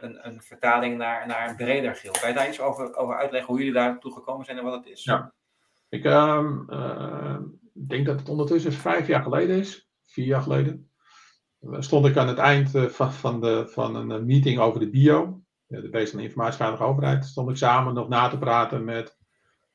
een, 0.01 0.27
een 0.27 0.41
vertaling 0.41 0.97
naar, 0.97 1.27
naar 1.27 1.49
een 1.49 1.55
breder 1.55 1.95
geel. 1.95 2.11
Kan 2.11 2.29
je 2.29 2.35
daar 2.35 2.47
iets 2.47 2.59
over, 2.59 2.95
over 2.95 3.17
uitleggen 3.17 3.49
hoe 3.49 3.57
jullie 3.57 3.73
daar 3.73 3.99
toe 3.99 4.13
gekomen 4.13 4.45
zijn 4.45 4.57
en 4.57 4.63
wat 4.63 4.73
het 4.73 4.85
is? 4.85 5.03
Ja, 5.03 5.33
ik 5.89 6.05
uh, 6.05 7.37
denk 7.73 8.05
dat 8.05 8.19
het 8.19 8.29
ondertussen 8.29 8.73
vijf 8.73 9.07
jaar 9.07 9.23
geleden 9.23 9.57
is, 9.57 9.89
vier 10.05 10.25
jaar 10.25 10.41
geleden. 10.41 10.91
Stond 11.79 12.05
ik 12.05 12.17
aan 12.17 12.27
het 12.27 12.37
eind 12.37 12.75
eh, 12.75 12.85
van, 12.85 13.13
van, 13.13 13.41
de, 13.41 13.67
van 13.67 13.95
een 13.95 14.11
eh, 14.11 14.19
meeting 14.19 14.59
over 14.59 14.79
de 14.79 14.89
bio, 14.89 15.41
de 15.67 15.89
Beest 15.89 16.13
Informatieveilige 16.13 16.83
Overheid, 16.83 17.25
stond 17.25 17.49
ik 17.49 17.57
samen 17.57 17.93
nog 17.93 18.07
na 18.07 18.27
te 18.27 18.37
praten 18.37 18.83
met 18.83 19.16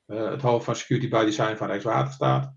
het 0.06 0.42
hoofd 0.42 0.64
van 0.64 0.76
Security 0.76 1.08
by 1.08 1.24
Design 1.24 1.56
van 1.56 1.66
Rijkswaterstaat. 1.66 2.54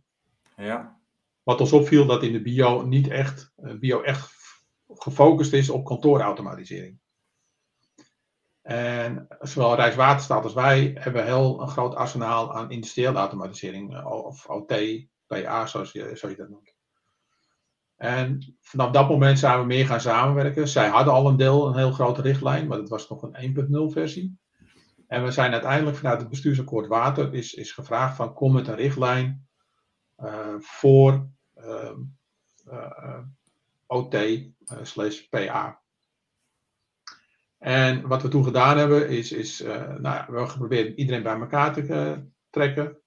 Ja. 0.58 1.00
Wat 1.44 1.62
ons 1.62 1.74
opviel 1.74 2.06
dat 2.06 2.24
in 2.24 2.32
de 2.32 2.42
bio 2.42 2.82
niet 2.82 3.08
echt, 3.08 3.54
bio 3.80 4.02
echt 4.02 4.34
gefocust 4.88 5.54
is 5.54 5.70
op 5.70 5.86
kantoorautomatisering. 5.86 7.00
En 8.62 9.28
zowel 9.40 9.76
Rijkswaterstaat 9.76 10.44
als 10.44 10.54
wij 10.54 10.92
hebben 11.00 11.26
heel 11.26 11.62
een 11.62 11.68
groot 11.68 11.96
arsenaal 11.96 12.54
aan 12.54 12.72
industriële 12.72 13.18
automatisering, 13.18 13.96
eh, 13.96 14.06
of 14.06 14.46
OT, 14.50 14.74
PA, 15.28 15.66
zoals 15.66 15.92
je, 15.92 16.02
zoals 16.14 16.36
je 16.36 16.42
dat 16.42 16.50
noemt. 16.50 16.76
En 17.96 18.58
vanaf 18.62 18.92
dat 18.92 19.10
moment 19.10 19.40
zijn 19.40 19.60
we 19.60 19.66
meer 19.66 19.86
gaan 19.86 20.02
samenwerken. 20.02 20.68
Zij 20.68 20.88
hadden 20.88 21.14
al 21.14 21.28
een 21.28 21.38
deel, 21.38 21.68
een 21.68 21.78
heel 21.78 21.92
grote 21.92 22.22
richtlijn, 22.22 22.68
maar 22.68 22.78
het 22.78 22.90
was 22.90 23.10
nog 23.10 23.22
een 23.22 23.36
1.0 23.36 23.92
versie. 23.92 24.38
En 25.08 25.24
we 25.24 25.32
zijn 25.32 25.52
uiteindelijk 25.52 25.98
vanuit 25.98 26.20
het 26.20 26.30
bestuursakkoord 26.30 26.88
water 26.88 27.34
is, 27.34 27.54
is 27.54 27.72
gevraagd 27.72 28.16
van 28.16 28.34
kom 28.34 28.54
met 28.54 28.68
een 28.68 28.76
richtlijn 28.76 29.48
uh, 30.18 30.56
voor 30.60 31.30
uh, 31.56 31.98
uh, 32.68 33.20
OT 33.86 34.14
uh, 34.14 34.48
slash 34.82 35.22
PA. 35.22 35.82
En 37.58 38.08
wat 38.08 38.22
we 38.22 38.28
toen 38.28 38.44
gedaan 38.44 38.78
hebben, 38.78 39.10
is, 39.10 39.32
is 39.32 39.60
nou 39.60 40.02
ja, 40.02 40.26
we 40.26 40.32
hebben 40.32 40.50
geprobeerd 40.50 40.98
iedereen 40.98 41.24
bij 41.24 41.40
elkaar 41.40 41.74
te 41.74 42.26
trekken. 42.50 43.00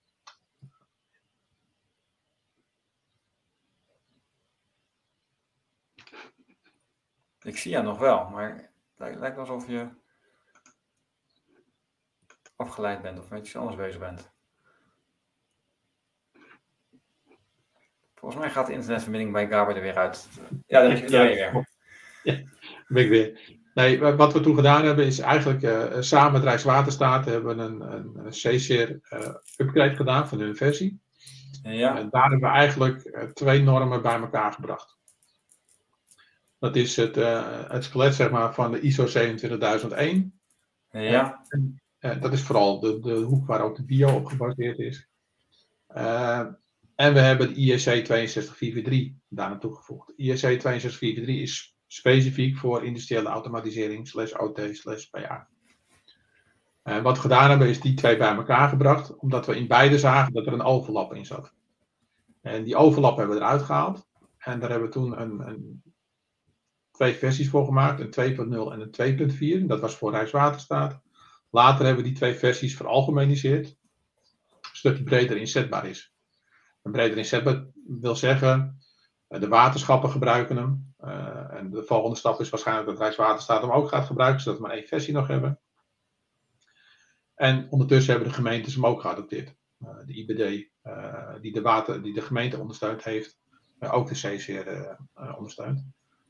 Ik 7.42 7.56
zie 7.56 7.70
jou 7.70 7.84
nog 7.84 7.98
wel, 7.98 8.28
maar 8.28 8.72
het 8.96 9.18
lijkt 9.18 9.38
alsof 9.38 9.68
je 9.68 9.88
afgeleid 12.58 13.02
bent 13.02 13.18
of 13.18 13.30
met 13.30 13.40
iets 13.40 13.56
anders 13.56 13.76
bezig 13.76 14.00
bent. 14.00 14.30
Volgens 18.14 18.40
mij 18.40 18.50
gaat 18.50 18.66
de 18.66 18.72
internetverbinding 18.72 19.32
bij 19.32 19.48
Gaber 19.48 19.76
er 19.76 19.82
weer 19.82 19.96
uit. 19.96 20.28
Ja, 20.66 20.80
daar, 20.80 20.88
ben 20.88 21.10
je 21.10 21.34
weer. 21.34 21.68
Ja, 22.22 22.42
ben 22.88 23.02
ik 23.02 23.08
weer. 23.08 23.56
Nee, 23.74 24.00
wat 24.00 24.32
we 24.32 24.40
toen 24.40 24.54
gedaan 24.54 24.84
hebben 24.84 25.06
is 25.06 25.18
eigenlijk 25.18 25.62
uh, 25.62 26.00
samen 26.00 26.32
met 26.32 26.42
Rijkswaterstaat 26.42 27.24
hebben 27.24 27.58
een, 27.58 27.80
een, 27.80 28.12
een 28.16 28.30
C-Share 28.30 29.00
uh, 29.12 29.34
upgrade 29.56 29.96
gedaan 29.96 30.28
van 30.28 30.40
hun 30.40 30.56
versie. 30.56 31.00
Ja. 31.62 31.98
En 31.98 32.08
daar 32.10 32.30
hebben 32.30 32.48
we 32.50 32.54
eigenlijk 32.54 33.04
uh, 33.04 33.22
twee 33.22 33.62
normen 33.62 34.02
bij 34.02 34.20
elkaar 34.20 34.52
gebracht. 34.52 34.96
Dat 36.58 36.76
is 36.76 36.96
het, 36.96 37.14
het 37.68 37.84
skelet 37.84 38.14
zeg 38.14 38.30
maar, 38.30 38.54
van 38.54 38.72
de 38.72 38.80
ISO 38.80 39.06
27001. 39.06 40.40
Ja. 40.90 41.44
En, 41.48 41.82
dat 41.98 42.32
is 42.32 42.42
vooral 42.42 42.80
de, 42.80 42.98
de 43.00 43.14
hoek 43.14 43.46
waar 43.46 43.60
ook 43.60 43.76
de 43.76 43.84
bio 43.84 44.14
op 44.14 44.26
gebaseerd 44.26 44.78
is. 44.78 45.08
En 46.98 47.12
we 47.12 47.18
hebben 47.20 47.48
de 47.48 47.54
IEC 47.54 47.78
62443 47.78 49.12
daar 49.28 49.48
naartoe 49.48 49.76
gevoegd. 49.76 50.12
IEC 50.16 50.38
62443 50.38 51.36
is 51.36 51.76
specifiek 51.86 52.56
voor 52.56 52.84
industriële 52.84 53.28
automatisering 53.28 54.08
slash 54.08 54.32
OT 54.32 54.60
slash 54.72 55.04
PA. 55.04 55.48
En 56.82 57.02
wat 57.02 57.14
we 57.14 57.20
gedaan 57.20 57.50
hebben 57.50 57.68
is 57.68 57.80
die 57.80 57.94
twee 57.94 58.16
bij 58.16 58.34
elkaar 58.34 58.68
gebracht, 58.68 59.16
omdat 59.16 59.46
we 59.46 59.56
in 59.56 59.66
beide 59.66 59.98
zagen 59.98 60.32
dat 60.32 60.46
er 60.46 60.52
een 60.52 60.62
overlap 60.62 61.14
in 61.14 61.26
zat. 61.26 61.54
En 62.40 62.64
die 62.64 62.76
overlap 62.76 63.16
hebben 63.16 63.36
we 63.36 63.42
eruit 63.42 63.62
gehaald. 63.62 64.06
En 64.38 64.60
daar 64.60 64.70
hebben 64.70 64.88
we 64.88 64.94
toen 64.94 65.20
een, 65.20 65.48
een 65.48 65.82
twee 66.90 67.14
versies 67.14 67.48
voor 67.48 67.64
gemaakt, 67.64 68.16
een 68.16 68.34
2.0 68.36 68.38
en 68.46 68.90
een 68.96 69.60
2.4. 69.62 69.66
Dat 69.66 69.80
was 69.80 69.96
voor 69.96 70.10
Rijkswaterstaat. 70.10 71.00
Later 71.50 71.84
hebben 71.84 72.02
we 72.04 72.08
die 72.08 72.18
twee 72.18 72.34
versies 72.34 72.76
veralgemeniseerd, 72.76 73.76
zodat 74.72 74.96
die 74.96 75.06
breder 75.06 75.36
inzetbaar 75.36 75.86
is. 75.86 76.12
Een 76.82 76.92
breder 76.92 77.16
inzet 77.16 77.66
wil 77.84 78.16
zeggen, 78.16 78.78
eh, 79.28 79.40
de 79.40 79.48
waterschappen 79.48 80.10
gebruiken 80.10 80.56
hem. 80.56 80.94
Uh, 81.04 81.52
en 81.52 81.70
de 81.70 81.84
volgende 81.84 82.16
stap 82.16 82.40
is 82.40 82.48
waarschijnlijk 82.48 82.88
dat 82.88 82.98
Rijkswaterstaat 82.98 83.62
hem 83.62 83.70
ook 83.70 83.88
gaat 83.88 84.06
gebruiken, 84.06 84.40
zodat 84.40 84.60
we 84.60 84.66
maar 84.66 84.76
één 84.76 84.86
versie 84.86 85.14
nog 85.14 85.26
hebben. 85.26 85.60
En 87.34 87.70
ondertussen 87.70 88.12
hebben 88.12 88.28
de 88.28 88.34
gemeentes 88.34 88.74
hem 88.74 88.86
ook 88.86 89.00
geadopteerd, 89.00 89.54
uh, 89.78 89.88
de 90.06 90.14
IBD 90.14 90.70
die, 91.42 91.52
de 91.52 91.62
water, 91.62 92.02
die 92.02 92.14
de 92.14 92.20
gemeente 92.20 92.58
ondersteund 92.58 93.04
heeft, 93.04 93.38
ook 93.78 94.08
de 94.08 94.14
CCR 94.14 94.96
ondersteunt. 95.36 95.86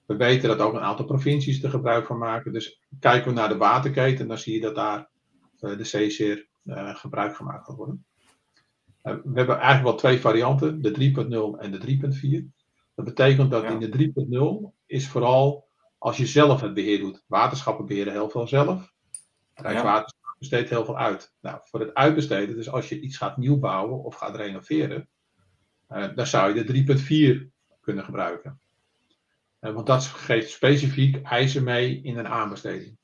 We 0.08 0.16
weten 0.16 0.48
dat 0.48 0.58
ook 0.58 0.74
een 0.74 0.80
aantal 0.80 1.04
provincies 1.04 1.62
er 1.62 1.70
gebruik 1.70 2.06
van 2.06 2.18
maken. 2.18 2.52
Dus 2.52 2.80
kijken 3.00 3.28
we 3.28 3.34
naar 3.34 3.48
de 3.48 3.56
waterketen, 3.56 4.28
dan 4.28 4.38
zie 4.38 4.54
je 4.54 4.60
dat 4.60 4.74
daar 4.74 5.10
de 5.58 5.76
CCR 5.82 6.38
gebruik 6.94 7.36
gemaakt 7.36 7.66
gaat 7.66 7.76
worden. 7.76 8.04
we 9.02 9.10
hebben 9.34 9.56
eigenlijk 9.56 9.82
wel 9.82 9.94
twee 9.94 10.20
varianten, 10.20 10.82
de 10.82 10.90
3.0 10.90 11.60
en 11.60 11.70
de 11.70 11.80
3.4. 12.42 12.60
Dat 12.94 13.04
betekent 13.04 13.50
dat 13.50 13.64
in 13.64 13.78
de 13.78 14.12
3.0 14.70 14.76
is 14.86 15.08
vooral 15.08 15.68
als 15.98 16.16
je 16.16 16.26
zelf 16.26 16.60
het 16.60 16.74
beheer 16.74 16.98
doet. 16.98 17.24
Waterschappen 17.26 17.86
beheren 17.86 18.12
heel 18.12 18.30
veel 18.30 18.46
zelf. 18.46 18.92
Rijkswaterstaat 19.54 20.38
besteedt 20.38 20.70
heel 20.70 20.84
veel 20.84 20.98
uit. 20.98 21.34
Nou, 21.40 21.60
voor 21.62 21.80
het 21.80 21.94
uitbesteden, 21.94 22.56
dus 22.56 22.70
als 22.70 22.88
je 22.88 23.00
iets 23.00 23.16
gaat 23.16 23.36
nieuw 23.36 23.58
bouwen 23.58 24.04
of 24.04 24.14
gaat 24.14 24.36
renoveren, 24.36 25.08
dan 25.88 26.26
zou 26.26 26.54
je 26.54 26.64
de 26.64 27.48
3.4 27.48 27.78
kunnen 27.80 28.04
gebruiken. 28.04 28.60
Uh, 29.60 29.74
want 29.74 29.86
dat 29.86 30.04
geeft 30.04 30.50
specifiek 30.50 31.22
eisen 31.22 31.64
mee 31.64 32.00
in 32.02 32.18
een 32.18 32.28
aanbesteding. 32.28 32.98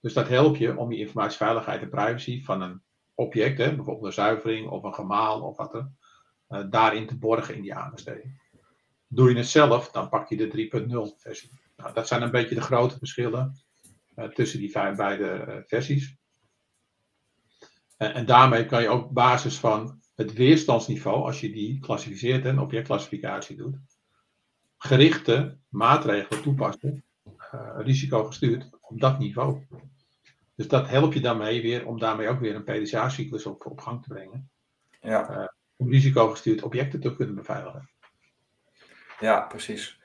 Dus 0.00 0.12
dat 0.12 0.28
helpt 0.28 0.58
je 0.58 0.76
om 0.76 0.92
je 0.92 0.98
informatieveiligheid 0.98 1.82
en 1.82 1.88
privacy 1.88 2.44
van 2.44 2.62
een 2.62 2.82
object, 3.14 3.58
hè, 3.58 3.74
bijvoorbeeld 3.74 4.06
een 4.06 4.12
zuivering 4.12 4.68
of 4.68 4.82
een 4.82 4.94
gemaal 4.94 5.42
of 5.42 5.56
wat 5.56 5.72
dan, 5.72 5.96
uh, 6.48 6.70
daarin 6.70 7.06
te 7.06 7.18
borgen 7.18 7.54
in 7.54 7.62
die 7.62 7.74
aanbesteding. 7.74 8.44
Doe 9.06 9.30
je 9.30 9.36
het 9.36 9.48
zelf, 9.48 9.90
dan 9.90 10.08
pak 10.08 10.28
je 10.28 10.36
de 10.36 10.48
3.0 10.48 11.16
versie. 11.16 11.60
Nou, 11.76 11.94
dat 11.94 12.08
zijn 12.08 12.22
een 12.22 12.30
beetje 12.30 12.54
de 12.54 12.60
grote 12.60 12.98
verschillen 12.98 13.56
uh, 14.16 14.24
tussen 14.24 14.58
die 14.58 14.72
beide 14.72 15.62
versies. 15.66 16.16
En, 17.96 18.26
daarmee 18.26 18.66
kan 18.66 18.82
je 18.82 18.88
ook 18.88 19.04
op 19.04 19.14
basis 19.14 19.58
van 19.58 20.00
het 20.14 20.32
weerstandsniveau, 20.32 21.22
als 21.22 21.40
je 21.40 21.52
die 21.52 21.80
klassificeert 21.80 22.44
en 22.44 22.58
objectclassificatie 22.58 23.56
doet, 23.56 23.76
gerichte 24.86 25.56
maatregelen 25.68 26.42
toepassen, 26.42 27.04
uh, 27.26 27.70
risicogestuurd, 27.76 28.68
op 28.80 29.00
dat 29.00 29.18
niveau. 29.18 29.66
Dus 30.54 30.68
dat 30.68 30.88
helpt 30.88 31.14
je 31.14 31.20
daarmee 31.20 31.62
weer 31.62 31.86
om 31.86 31.98
daarmee 31.98 32.28
ook 32.28 32.40
weer 32.40 32.54
een 32.54 32.64
PDCA-cyclus 32.64 33.46
op, 33.46 33.66
op 33.66 33.80
gang 33.80 34.02
te 34.02 34.08
brengen. 34.08 34.50
Ja. 35.00 35.52
om 35.76 35.90
risicogestuurd 35.90 36.62
objecten 36.62 37.00
te 37.00 37.16
kunnen 37.16 37.34
beveiligen. 37.34 37.88
Ja, 39.20 39.40
precies. 39.40 40.00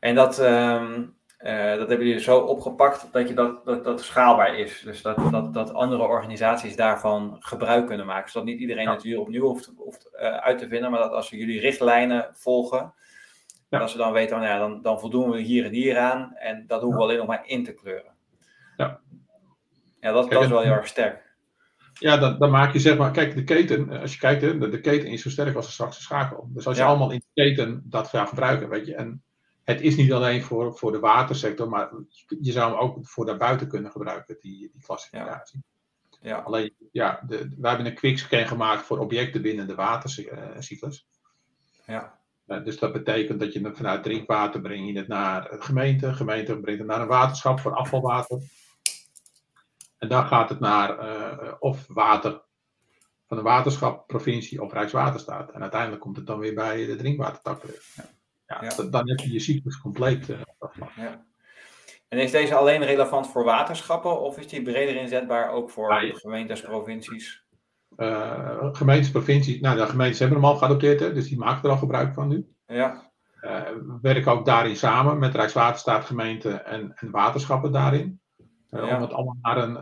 En 0.00 0.14
dat, 0.14 0.38
um, 0.38 1.16
uh, 1.40 1.76
dat 1.76 1.88
hebben 1.88 2.06
jullie 2.06 2.20
zo 2.20 2.38
opgepakt 2.38 3.12
dat, 3.12 3.28
je 3.28 3.34
dat, 3.34 3.64
dat, 3.64 3.84
dat 3.84 4.00
schaalbaar 4.00 4.58
is. 4.58 4.80
Dus 4.84 5.02
dat, 5.02 5.30
dat, 5.30 5.54
dat 5.54 5.72
andere 5.72 6.02
organisaties 6.02 6.76
daarvan 6.76 7.36
gebruik 7.38 7.86
kunnen 7.86 8.06
maken. 8.06 8.30
Zodat 8.30 8.48
niet 8.48 8.60
iedereen 8.60 8.88
het 8.88 9.02
hier 9.02 9.20
opnieuw 9.20 9.44
hoeft, 9.44 9.72
hoeft 9.76 10.08
uh, 10.12 10.20
uit 10.20 10.58
te 10.58 10.68
vinden, 10.68 10.90
maar 10.90 11.00
dat 11.00 11.12
als 11.12 11.30
jullie 11.30 11.60
richtlijnen 11.60 12.30
volgen, 12.32 12.94
ja. 13.68 13.78
dat 13.78 13.90
ze 13.90 13.96
dan 13.96 14.12
weten, 14.12 14.36
nou 14.36 14.48
ja, 14.48 14.58
dan, 14.58 14.82
dan 14.82 15.00
voldoen 15.00 15.30
we 15.30 15.40
hier 15.40 15.64
en 15.64 15.72
hier 15.72 15.98
aan. 15.98 16.34
En 16.34 16.66
dat 16.66 16.80
hoeven 16.80 16.98
we 16.98 17.04
alleen 17.04 17.18
nog 17.18 17.26
maar 17.26 17.46
in 17.46 17.64
te 17.64 17.74
kleuren. 17.74 18.14
Ja, 18.76 19.00
ja 20.00 20.12
dat, 20.12 20.30
dat 20.30 20.42
is 20.42 20.48
wel 20.48 20.62
heel 20.62 20.72
erg 20.72 20.86
sterk. 20.86 21.26
Ja, 21.92 22.16
dan, 22.16 22.38
dan, 22.38 22.50
maak 22.50 22.72
je 22.72 22.78
zeg 22.78 22.96
maar, 22.96 23.10
kijk, 23.10 23.34
de 23.34 23.44
keten, 23.44 23.90
eh, 23.90 24.00
als 24.00 24.12
je 24.12 24.18
kijkt, 24.18 24.40
de, 24.40 24.68
de 24.68 24.80
keten 24.80 25.08
is 25.08 25.22
zo 25.22 25.30
sterk 25.30 25.56
als 25.56 25.66
de 25.66 25.72
straks 25.72 26.02
schakel. 26.02 26.48
Dus 26.52 26.66
als 26.66 26.76
je 26.76 26.82
allemaal 26.82 27.10
in 27.10 27.22
de 27.32 27.42
keten 27.42 27.82
dat 27.84 28.08
gaat 28.08 28.28
gebruiken, 28.28 28.68
weet 28.68 28.86
je, 28.86 28.94
en 28.94 29.22
het 29.64 29.80
is 29.80 29.96
niet 29.96 30.12
alleen 30.12 30.42
voor, 30.42 30.78
voor 30.78 30.92
de 30.92 30.98
watersector, 30.98 31.68
maar 31.68 31.90
je 32.40 32.52
zou 32.52 32.70
hem 32.70 32.80
ook 32.80 33.06
voor 33.06 33.26
daarbuiten 33.26 33.68
kunnen 33.68 33.90
gebruiken, 33.90 34.36
die, 34.40 34.70
die 34.72 34.82
klassificatie. 34.82 35.64
Ja. 36.20 36.28
ja. 36.28 36.38
Alleen, 36.38 36.74
ja, 36.92 37.22
de, 37.26 37.36
wij 37.58 37.70
hebben 37.70 37.86
een 37.86 37.94
quickscan 37.94 38.46
gemaakt 38.46 38.82
voor 38.82 38.98
objecten 38.98 39.42
binnen 39.42 39.66
de 39.66 39.74
watercyclus. 39.74 41.08
Ja. 41.86 42.17
Uh, 42.48 42.64
dus 42.64 42.78
dat 42.78 42.92
betekent 42.92 43.40
dat 43.40 43.52
je 43.52 43.64
het 43.64 43.76
vanuit 43.76 44.02
drinkwater 44.02 44.60
breng 44.60 44.86
je 44.86 44.98
het 44.98 45.08
naar 45.08 45.50
de 45.50 45.62
gemeente, 45.62 46.06
de 46.06 46.14
gemeente 46.14 46.60
brengt 46.60 46.80
het 46.80 46.88
naar 46.88 47.00
een 47.00 47.06
waterschap 47.06 47.60
voor 47.60 47.74
afvalwater. 47.74 48.38
En 49.98 50.08
dan 50.08 50.26
gaat 50.26 50.48
het 50.48 50.60
naar 50.60 50.98
uh, 50.98 51.52
of 51.58 51.86
water 51.88 52.42
van 53.26 53.38
een 53.38 53.44
waterschap, 53.44 54.06
provincie 54.06 54.62
of 54.62 54.72
Rijkswaterstaat. 54.72 55.50
En 55.50 55.60
uiteindelijk 55.60 56.00
komt 56.00 56.16
het 56.16 56.26
dan 56.26 56.38
weer 56.38 56.54
bij 56.54 56.86
de 56.86 56.96
drinkwatertak 56.96 57.60
terecht. 57.60 57.94
Ja 57.96 58.08
ja, 58.48 58.82
dan 58.90 59.08
heb 59.08 59.18
je 59.18 59.32
je 59.32 59.38
cyclus 59.38 59.80
compleet. 59.80 60.28
Uh, 60.28 60.40
ja. 60.96 61.26
En 62.08 62.18
is 62.18 62.30
deze 62.30 62.54
alleen 62.54 62.84
relevant 62.84 63.26
voor 63.26 63.44
waterschappen 63.44 64.20
of 64.20 64.38
is 64.38 64.48
die 64.48 64.62
breder 64.62 64.96
inzetbaar 64.96 65.50
ook 65.50 65.70
voor 65.70 65.94
gemeentes, 65.94 66.60
provincies? 66.60 67.42
Uh, 68.00 68.68
gemeentes, 68.72 69.10
provincies, 69.10 69.60
nou 69.60 69.76
de 69.76 69.86
gemeentes 69.86 70.18
hebben 70.18 70.38
hem 70.38 70.46
al 70.46 70.56
geadopteerd, 70.56 71.00
hè, 71.00 71.12
dus 71.12 71.28
die 71.28 71.38
maken 71.38 71.64
er 71.64 71.70
al 71.70 71.76
gebruik 71.76 72.14
van 72.14 72.28
nu. 72.28 72.48
Ja. 72.66 73.10
Uh, 73.40 73.62
we 73.62 73.98
werken 74.02 74.32
ook 74.32 74.46
daarin 74.46 74.76
samen 74.76 75.18
met 75.18 75.34
Rijkswaterstaat, 75.34 76.04
gemeente 76.04 76.50
en, 76.50 76.92
en 76.94 77.10
waterschappen 77.10 77.72
daarin. 77.72 78.20
Uh, 78.70 78.86
ja. 78.86 78.96
Om 78.96 79.02
het 79.02 79.12
allemaal 79.12 79.36
naar 79.40 79.56
een, 79.56 79.74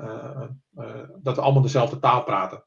dat 1.22 1.36
we 1.36 1.42
allemaal 1.42 1.62
dezelfde 1.62 1.98
taal 1.98 2.22
praten. 2.22 2.64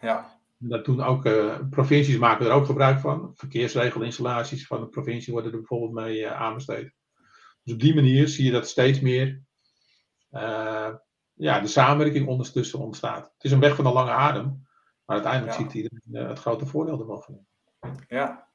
Ja. 0.00 0.38
Dat 0.58 0.84
doen 0.84 1.02
ook 1.02 1.22
provincies 1.70 2.18
maken 2.18 2.46
er 2.46 2.52
ook 2.52 2.66
gebruik 2.66 3.00
van. 3.00 3.32
Verkeersregelinstallaties 3.34 4.66
van 4.66 4.80
de 4.80 4.88
provincie 4.88 5.32
worden 5.32 5.52
er 5.52 5.58
bijvoorbeeld 5.58 5.92
mee 5.92 6.28
aanbesteed. 6.28 6.92
Dus 7.62 7.74
op 7.74 7.80
die 7.80 7.94
manier 7.94 8.28
zie 8.28 8.44
je 8.44 8.50
dat 8.50 8.68
steeds 8.68 9.00
meer 9.00 9.42
ja, 11.34 11.60
de 11.60 11.66
samenwerking 11.66 12.28
ondertussen 12.28 12.78
ontstaat. 12.78 13.24
Het 13.34 13.44
is 13.44 13.50
een 13.50 13.60
weg 13.60 13.74
van 13.76 13.86
een 13.86 13.92
lange 13.92 14.10
adem, 14.10 14.66
maar 15.04 15.16
uiteindelijk 15.16 15.56
ja. 15.56 15.62
ziet 15.62 15.74
iedereen 15.74 16.28
het 16.28 16.38
grote 16.38 16.66
voordeel 16.66 17.00
ervan 17.00 17.22
van. 17.22 17.46
Ja, 18.08 18.48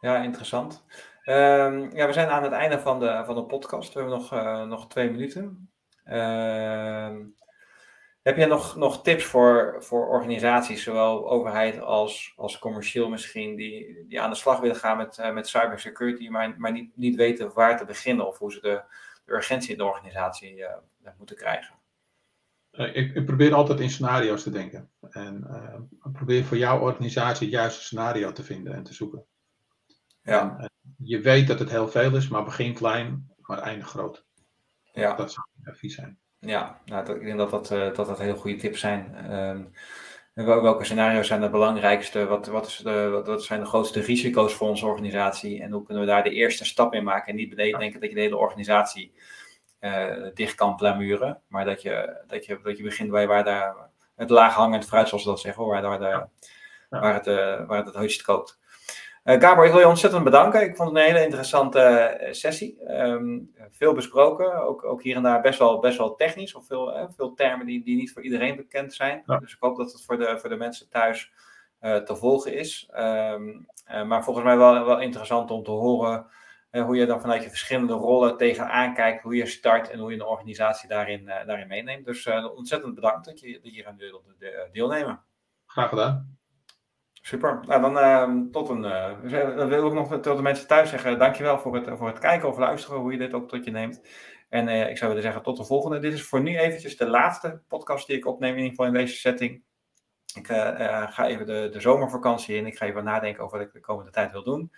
ja 0.00 0.22
interessant. 0.22 0.84
Um, 1.24 1.96
ja, 1.96 2.06
we 2.06 2.12
zijn 2.12 2.28
aan 2.28 2.42
het 2.42 2.52
einde 2.52 2.78
van 2.78 3.00
de, 3.00 3.22
van 3.24 3.34
de 3.34 3.44
podcast. 3.44 3.92
We 3.92 4.00
hebben 4.00 4.18
nog, 4.18 4.30
nog 4.66 4.88
twee 4.88 5.10
minuten. 5.10 5.70
Uh, 6.04 7.16
heb 8.22 8.36
je 8.36 8.46
nog, 8.46 8.76
nog 8.76 9.02
tips 9.02 9.24
voor, 9.24 9.76
voor 9.78 10.08
organisaties, 10.08 10.82
zowel 10.82 11.30
overheid 11.30 11.80
als, 11.80 12.32
als 12.36 12.58
commercieel 12.58 13.08
misschien, 13.08 13.56
die, 13.56 14.04
die 14.08 14.20
aan 14.20 14.30
de 14.30 14.36
slag 14.36 14.60
willen 14.60 14.76
gaan 14.76 14.96
met, 14.96 15.18
uh, 15.18 15.32
met 15.32 15.48
cybersecurity, 15.48 16.28
maar, 16.28 16.54
maar 16.58 16.72
niet, 16.72 16.96
niet 16.96 17.16
weten 17.16 17.52
waar 17.54 17.78
te 17.78 17.84
beginnen 17.84 18.26
of 18.26 18.38
hoe 18.38 18.52
ze 18.52 18.60
de, 18.60 18.82
de 19.30 19.36
urgentie 19.36 19.72
in 19.72 19.78
de 19.78 19.84
organisatie 19.84 20.56
uh, 20.56 20.68
moeten 21.18 21.36
krijgen? 21.36 21.74
Uh, 22.72 22.96
ik, 22.96 23.14
ik, 23.14 23.26
probeer 23.26 23.54
altijd 23.54 23.80
in 23.80 23.90
scenario's 23.90 24.42
te 24.42 24.50
denken. 24.50 24.90
En 25.10 25.46
probeer 26.12 26.44
voor 26.44 26.56
jouw 26.56 26.80
organisatie 26.80 27.46
het 27.46 27.56
juiste 27.56 27.82
scenario 27.82 28.32
te 28.32 28.42
vinden 28.42 28.74
en 28.74 28.82
te 28.82 28.94
zoeken. 28.94 29.24
Ja. 30.22 30.56
En, 30.58 30.70
je 30.96 31.20
weet 31.20 31.46
dat 31.46 31.58
het 31.58 31.70
heel 31.70 31.88
veel 31.88 32.16
is, 32.16 32.28
maar 32.28 32.44
begin 32.44 32.74
klein, 32.74 33.34
maar 33.36 33.58
eindig 33.58 33.88
groot. 33.88 34.24
Ja. 34.92 35.16
Dat 35.16 35.32
zou 35.32 35.46
mijn 35.54 35.74
advies 35.74 35.94
zijn. 35.94 36.18
Ja, 36.38 36.80
nou, 36.84 37.14
ik 37.14 37.24
denk 37.24 37.38
dat 37.38 37.50
dat, 37.50 37.70
uh, 37.70 37.94
dat, 37.94 38.06
dat 38.06 38.18
heel 38.18 38.36
goede 38.36 38.56
tips 38.56 38.80
zijn. 38.80 39.32
Um, 39.34 39.72
welke 40.44 40.84
scenario's 40.84 41.26
zijn 41.26 41.42
het 41.42 41.50
belangrijkste? 41.50 42.26
Wat, 42.26 42.46
wat, 42.46 42.66
is 42.66 42.76
de, 42.76 43.08
wat, 43.08 43.26
wat, 43.26 43.44
zijn 43.44 43.60
de 43.60 43.66
grootste 43.66 44.00
risico's 44.00 44.54
voor 44.54 44.68
onze 44.68 44.86
organisatie? 44.86 45.62
En 45.62 45.70
hoe 45.70 45.82
kunnen 45.82 46.04
we 46.04 46.10
daar 46.10 46.22
de 46.22 46.30
eerste 46.30 46.64
stap 46.64 46.94
in 46.94 47.04
maken? 47.04 47.28
En 47.28 47.36
niet 47.36 47.48
beneden 47.48 47.80
denken 47.80 48.00
dat 48.00 48.08
je 48.08 48.14
de 48.14 48.20
hele 48.20 48.36
organisatie 48.36 49.12
uh, 49.80 50.26
dicht 50.34 50.54
kan 50.54 50.76
plamuren. 50.76 51.40
Maar 51.48 51.64
dat 51.64 51.82
je, 51.82 52.22
dat 52.26 52.44
je, 52.44 52.60
dat 52.62 52.76
je 52.76 52.82
begint 52.82 53.10
bij 53.10 53.26
waar 53.26 53.44
daar 53.44 53.76
het 54.16 54.30
laag 54.30 54.54
hangend 54.54 54.86
fruit, 54.86 55.08
zoals 55.08 55.22
ze 55.22 55.28
dat 55.28 55.40
zeggen, 55.40 55.66
waar, 55.66 55.82
waar, 55.82 55.98
de, 55.98 56.26
waar, 56.88 57.14
het, 57.14 57.26
uh, 57.26 57.66
waar 57.66 57.76
het 57.76 57.86
het 57.86 57.94
hoogst 57.94 58.22
koopt. 58.22 58.59
Uh, 59.24 59.40
Gabor, 59.40 59.64
ik 59.64 59.70
wil 59.70 59.80
je 59.80 59.88
ontzettend 59.88 60.24
bedanken. 60.24 60.62
Ik 60.62 60.76
vond 60.76 60.88
het 60.88 60.98
een 60.98 61.04
hele 61.04 61.24
interessante 61.24 62.18
uh, 62.20 62.32
sessie. 62.32 63.00
Um, 63.02 63.54
veel 63.70 63.92
besproken, 63.92 64.62
ook, 64.62 64.84
ook 64.84 65.02
hier 65.02 65.16
en 65.16 65.22
daar 65.22 65.40
best 65.40 65.58
wel, 65.58 65.78
best 65.78 65.98
wel 65.98 66.14
technisch, 66.14 66.54
of 66.54 66.66
veel, 66.66 66.96
uh, 66.96 67.04
veel 67.16 67.34
termen 67.34 67.66
die, 67.66 67.84
die 67.84 67.96
niet 67.96 68.12
voor 68.12 68.22
iedereen 68.22 68.56
bekend 68.56 68.94
zijn. 68.94 69.22
Ja. 69.26 69.38
Dus 69.38 69.52
ik 69.52 69.60
hoop 69.60 69.76
dat 69.76 69.92
het 69.92 70.04
voor 70.04 70.18
de, 70.18 70.38
voor 70.38 70.48
de 70.48 70.56
mensen 70.56 70.88
thuis 70.88 71.32
te 71.80 72.16
volgen 72.16 72.54
is. 72.54 72.90
Um, 72.96 73.66
maar 74.06 74.24
volgens 74.24 74.44
mij 74.44 74.56
wel, 74.56 74.84
wel 74.84 75.00
interessant 75.00 75.50
om 75.50 75.62
te 75.62 75.70
horen 75.70 76.26
hoe 76.70 76.96
je 76.96 77.06
dan 77.06 77.20
vanuit 77.20 77.42
je 77.42 77.48
verschillende 77.48 77.92
rollen 77.92 78.36
tegenaan 78.36 78.94
kijkt, 78.94 79.22
hoe 79.22 79.34
je 79.34 79.46
start 79.46 79.90
en 79.90 79.98
hoe 79.98 80.10
je 80.10 80.16
een 80.16 80.26
organisatie 80.26 80.88
daarin, 80.88 81.24
daarin 81.24 81.68
meeneemt. 81.68 82.04
Dus 82.04 82.26
ontzettend 82.56 82.94
bedankt 82.94 83.24
dat 83.24 83.40
je, 83.40 83.52
dat 83.52 83.62
je 83.62 83.70
hier 83.70 83.86
aan 83.86 83.96
wilde 83.96 84.68
deelnemen. 84.72 85.20
Graag 85.66 85.88
gedaan. 85.88 86.39
Super. 87.20 87.60
Nou, 87.66 87.80
dan 87.80 87.96
uh, 87.96 88.50
tot 88.52 88.68
een. 88.68 88.84
Uh, 88.84 89.56
dan 89.56 89.68
wil 89.68 89.86
ik 89.86 89.92
nog 89.92 90.20
tot 90.20 90.36
de 90.36 90.42
mensen 90.42 90.66
thuis 90.66 90.90
zeggen: 90.90 91.18
dankjewel 91.18 91.58
voor 91.58 91.74
het, 91.74 91.98
voor 91.98 92.06
het 92.06 92.18
kijken 92.18 92.48
of 92.48 92.58
luisteren, 92.58 93.00
hoe 93.00 93.12
je 93.12 93.18
dit 93.18 93.34
ook 93.34 93.48
tot 93.48 93.64
je 93.64 93.70
neemt. 93.70 94.00
En 94.48 94.68
uh, 94.68 94.88
ik 94.88 94.96
zou 94.96 95.08
willen 95.08 95.22
zeggen: 95.24 95.42
tot 95.42 95.56
de 95.56 95.64
volgende. 95.64 95.98
Dit 95.98 96.12
is 96.12 96.22
voor 96.22 96.40
nu 96.40 96.58
eventjes 96.58 96.96
de 96.96 97.08
laatste 97.08 97.62
podcast 97.68 98.06
die 98.06 98.16
ik 98.16 98.26
opneem, 98.26 98.50
in 98.50 98.56
ieder 98.56 98.70
geval 98.70 98.86
in 98.86 98.92
deze 98.92 99.16
setting. 99.16 99.62
Ik 100.34 100.48
uh, 100.48 101.12
ga 101.12 101.26
even 101.26 101.46
de, 101.46 101.68
de 101.72 101.80
zomervakantie 101.80 102.56
in. 102.56 102.66
Ik 102.66 102.76
ga 102.76 102.86
even 102.86 103.04
nadenken 103.04 103.44
over 103.44 103.58
wat 103.58 103.66
ik 103.66 103.72
de 103.72 103.80
komende 103.80 104.10
tijd 104.10 104.32
wil 104.32 104.44
doen. 104.44 104.72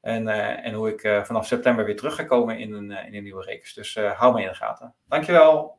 En, 0.00 0.28
en 0.62 0.74
hoe 0.74 0.88
ik 0.88 1.24
vanaf 1.26 1.46
september 1.46 1.84
weer 1.84 1.96
terug 1.96 2.14
ga 2.14 2.24
komen 2.24 2.58
in 2.58 2.72
een, 2.72 2.90
in 2.90 3.14
een 3.14 3.22
nieuwe 3.22 3.44
reeks. 3.44 3.74
Dus 3.74 3.94
hou 3.94 4.34
me 4.34 4.42
in 4.42 4.48
de 4.48 4.54
gaten. 4.54 4.94
Dankjewel. 5.06 5.78